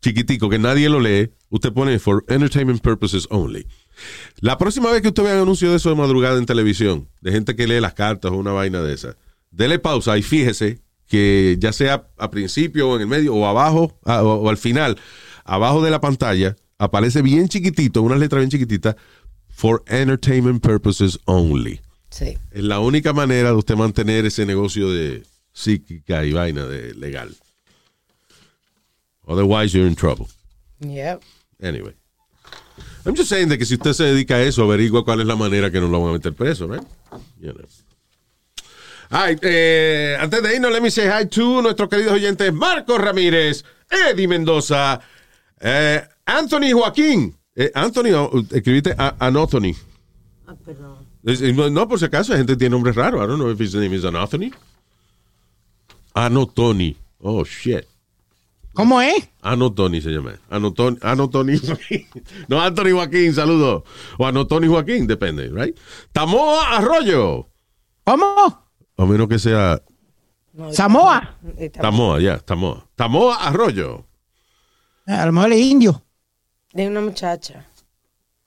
[0.01, 1.31] chiquitico, que nadie lo lee.
[1.51, 3.67] Usted pone for entertainment purposes only.
[4.39, 7.31] La próxima vez que usted vea un anuncio de eso de madrugada en televisión, de
[7.31, 9.15] gente que lee las cartas o una vaina de esa,
[9.51, 13.99] dele pausa y fíjese que ya sea a principio o en el medio o abajo
[14.05, 14.97] a- o, o al final,
[15.43, 18.95] abajo de la pantalla, aparece bien chiquitito, una letra bien chiquitita,
[19.49, 21.81] for entertainment purposes only.
[22.09, 22.37] Sí.
[22.51, 25.23] Es la única manera de usted mantener ese negocio de
[25.53, 27.35] psíquica y vaina de legal.
[29.27, 30.27] Otherwise, you're in trouble.
[30.79, 31.21] Yep.
[31.61, 31.93] Anyway.
[33.05, 35.35] I'm just saying de que si usted se dedica a eso, averigua cuál es la
[35.35, 36.75] manera que no lo van a meter preso, ¿no?
[37.39, 37.65] You know.
[39.09, 43.65] Right, eh, antes de irnos, let me say hi to nuestros queridos oyentes Marcos Ramírez,
[43.89, 45.01] Eddie Mendoza,
[45.59, 47.35] eh, Anthony Joaquín.
[47.55, 49.75] Eh, Anthony, oh, escribiste a- Anthony.
[50.47, 51.73] Ah, perdón.
[51.73, 53.21] No, por si acaso, hay gente tiene nombres raros.
[53.21, 54.51] I don't know if his name is Anthony.
[56.15, 56.95] Anotoni.
[57.19, 57.87] Oh, shit.
[58.73, 59.29] ¿Cómo es?
[59.41, 60.33] Anotoni se llama.
[60.49, 62.07] Anotoni, Anotoni Joaquín.
[62.47, 63.83] No, Anthony Joaquín, saludo.
[64.17, 65.77] O Anotoni Joaquín, depende, right?
[66.11, 67.49] Tamoa Arroyo.
[68.05, 68.25] ¿Cómo?
[68.97, 69.81] A menos que sea
[70.53, 71.37] No, Samoa.
[71.73, 72.87] Tamoa, ya, Tamoa.
[72.95, 74.05] Tamoa Arroyo.
[75.07, 76.03] A lo mejor es indio.
[76.73, 77.67] De una muchacha.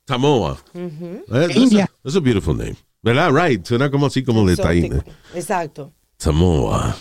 [0.06, 0.58] Tamoa.
[0.74, 1.84] Eh, that's, India.
[1.84, 2.76] A, that's a beautiful name.
[3.02, 3.32] ¿Verdad?
[3.32, 3.64] Right.
[3.66, 4.54] Suena como así como de.
[4.54, 5.04] Exótico.
[5.34, 5.92] Exacto.
[6.18, 6.96] Tamoa.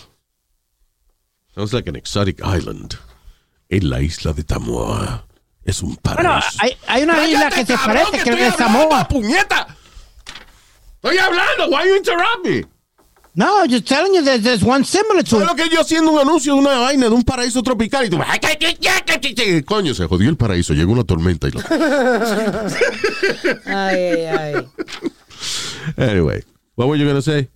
[1.54, 2.98] Sounds like an exotic island.
[3.68, 5.26] En la isla de Tamoa.
[5.64, 6.28] Es un paraíso.
[6.28, 9.08] Bueno, hay, hay una isla que se parece, que creo que es Samoa.
[9.08, 9.66] ¡Puñeta!
[10.96, 11.68] Estoy hablando.
[11.68, 12.64] Why you interrupt me?
[13.36, 15.48] No, just telling you that there's one similar to ¿Sabes it.
[15.48, 18.18] lo que yo haciendo un anuncio de una vaina de un paraíso tropical y tú
[19.66, 21.60] coño se jodió el paraíso llegó una tormenta y lo
[23.66, 24.54] Ay, ay, ay.
[25.96, 26.44] anyway
[26.76, 27.48] what were you gonna say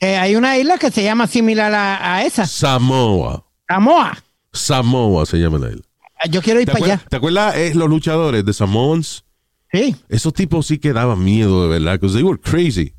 [0.00, 4.16] Eh, hay una isla que se llama similar a, a esa, Samoa Samoa.
[4.56, 5.82] Samoa se llama la isla
[6.30, 7.04] Yo quiero ir ¿te para allá.
[7.08, 9.24] ¿te acuerdas eh, los luchadores de Samoans
[9.72, 9.94] Sí.
[10.08, 12.92] esos tipos sí que daban miedo de verdad because they were crazy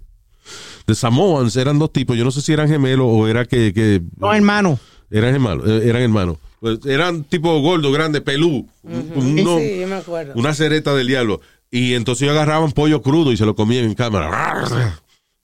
[0.86, 4.02] the Samoans eran dos tipos yo no sé si eran gemelos o era que, que
[4.18, 4.80] No, hermano.
[5.10, 9.88] eran hermanos eh, eran hermanos Pues, eran tipo gordo grande pelú un- uno- Sí, yo
[9.88, 10.34] me acuerdo.
[10.36, 11.40] una cereta del diablo.
[11.70, 14.66] Y entonces ellos agarraban pollo crudo y se lo comían en cámara.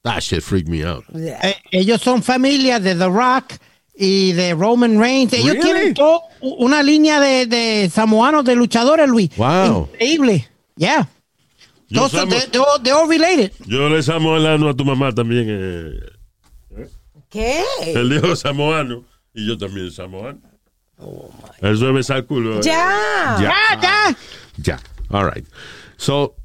[0.04, 1.04] That shit freaked me out.
[1.16, 3.54] Eh, ellos son familia de The Rock
[3.96, 5.34] y de Roman Reigns.
[5.34, 5.62] Ellos Really?
[5.64, 9.30] tienen todo una línea de, de samoanos, de luchadores, Luis.
[9.38, 9.90] Wow.
[9.94, 10.48] Increíble.
[10.76, 11.08] Yeah.
[11.90, 12.50] Yo Todos son- samo- they-
[12.82, 13.52] they're all- all related.
[13.68, 15.46] Yo le amo el ano a tu mamá también.
[15.48, 16.88] eh,
[17.30, 17.62] ¿Qué?
[17.86, 20.40] él dijo samoano y yo también samoano.
[21.62, 22.58] Eso es besar culo.
[22.60, 22.62] eh.
[22.64, 23.38] Ya.
[23.42, 23.52] Ya.
[23.54, 24.18] Ah, ya.
[24.58, 24.80] Ya.
[25.10, 25.46] All right.
[25.98, 26.36] So,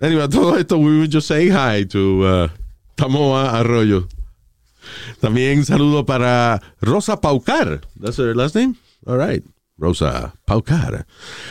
[0.00, 2.48] anyway, todo esto, we were just saying hi to uh,
[2.96, 4.08] Tamoa Arroyo.
[5.20, 7.80] También saludo para Rosa Paucar.
[8.00, 8.74] That's her last name?
[9.06, 9.44] All right.
[9.76, 11.06] Rosa Paucar.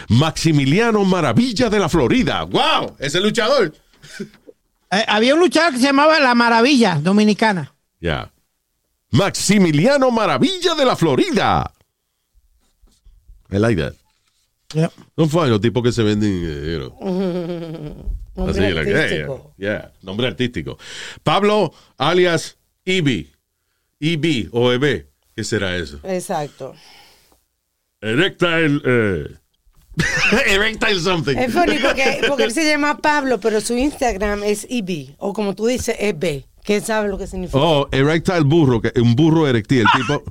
[0.10, 2.44] Maximiliano Maravilla de la Florida.
[2.44, 2.96] ¡Wow!
[3.00, 3.74] Ese luchador.
[4.90, 7.74] Eh, había un luchador que se llamaba La Maravilla Dominicana.
[8.00, 8.32] Yeah.
[9.12, 11.70] Maximiliano Maravilla de la Florida.
[13.52, 13.94] I like that.
[14.74, 14.90] Yeah.
[15.18, 18.16] Son fine los tipos que se venden, eh, you know.
[18.38, 19.54] Nombre Así, like, hey, artístico.
[19.58, 20.78] yeah, nombre artístico.
[21.24, 22.57] Pablo alias
[22.88, 23.30] Ibi.
[24.00, 25.06] Ibi o EB.
[25.36, 26.00] ¿Qué será eso?
[26.04, 26.74] Exacto.
[28.02, 28.82] Erectile.
[28.86, 29.28] Eh,
[30.48, 31.38] Erectile something.
[31.38, 35.16] Es funny porque, porque él se llama Pablo, pero su Instagram es EB.
[35.18, 36.46] O como tú dices, EB.
[36.64, 37.60] ¿Quién sabe lo que significa?
[37.60, 39.80] Oh, erectile burro, que un burro erectil.
[39.82, 40.24] El tipo,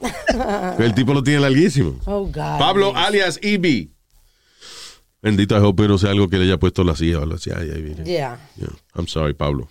[0.83, 1.99] el tipo lo tiene larguísimo.
[2.07, 2.59] Oh, God.
[2.59, 3.91] Pablo alias Ibi.
[5.23, 8.05] Bendito, I hope no sea algo que le haya puesto la silla o ay, mire.
[8.05, 8.39] Yeah.
[8.57, 8.69] Yeah.
[8.95, 9.69] I'm sorry, Pablo.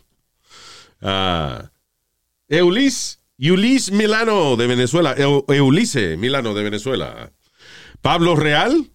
[1.02, 1.70] Ah,
[2.50, 5.14] Eulis, Eulis Milano de Venezuela.
[5.18, 7.32] Eu- Eulise Milano de Venezuela.
[8.02, 8.86] Pablo Real.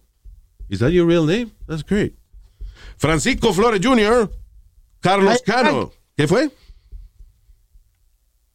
[0.69, 1.51] Is that your real name?
[1.67, 2.13] That's great.
[2.97, 4.29] Francisco Flores Jr.
[5.01, 5.91] Carlos Ay, Cano.
[6.15, 6.49] ¿Qué fue?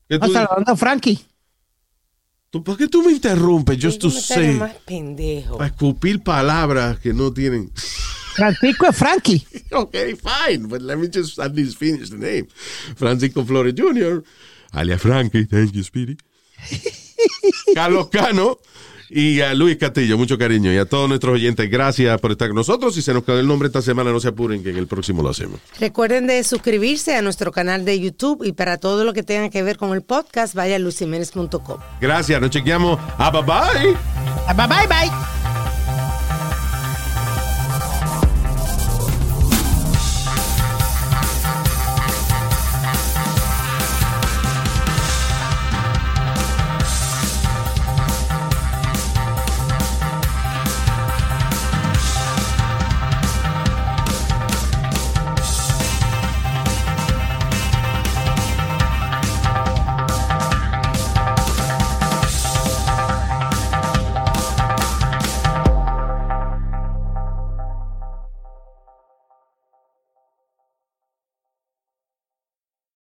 [0.08, 1.18] ¿Qué tú, a Frankie.
[2.50, 3.76] tú- ¿Por qué tú me interrumpes?
[3.76, 4.54] Comentario say.
[4.54, 5.58] más pendejo.
[5.58, 7.70] Para escupir palabras que no tienen.
[8.34, 9.46] Francisco es Frankie.
[9.72, 12.46] Okay, fine, but let me just at least finish the name.
[12.96, 14.22] Francisco Flores Jr.,
[14.76, 16.16] alias Frankie, thank you, Speedy.
[17.74, 18.58] Carlos Cano
[19.08, 20.72] y a Luis Castillo, mucho cariño.
[20.72, 22.94] Y a todos nuestros oyentes, gracias por estar con nosotros.
[22.94, 25.22] Si se nos quedó el nombre esta semana, no se apuren, que en el próximo
[25.22, 25.60] lo hacemos.
[25.78, 29.62] Recuerden de suscribirse a nuestro canal de YouTube y para todo lo que tenga que
[29.62, 31.78] ver con el podcast, vaya a lucimenes.com.
[32.00, 32.98] Gracias, nos chequeamos.
[33.18, 33.92] Ah, bye bye.
[34.54, 35.35] Bye bye bye.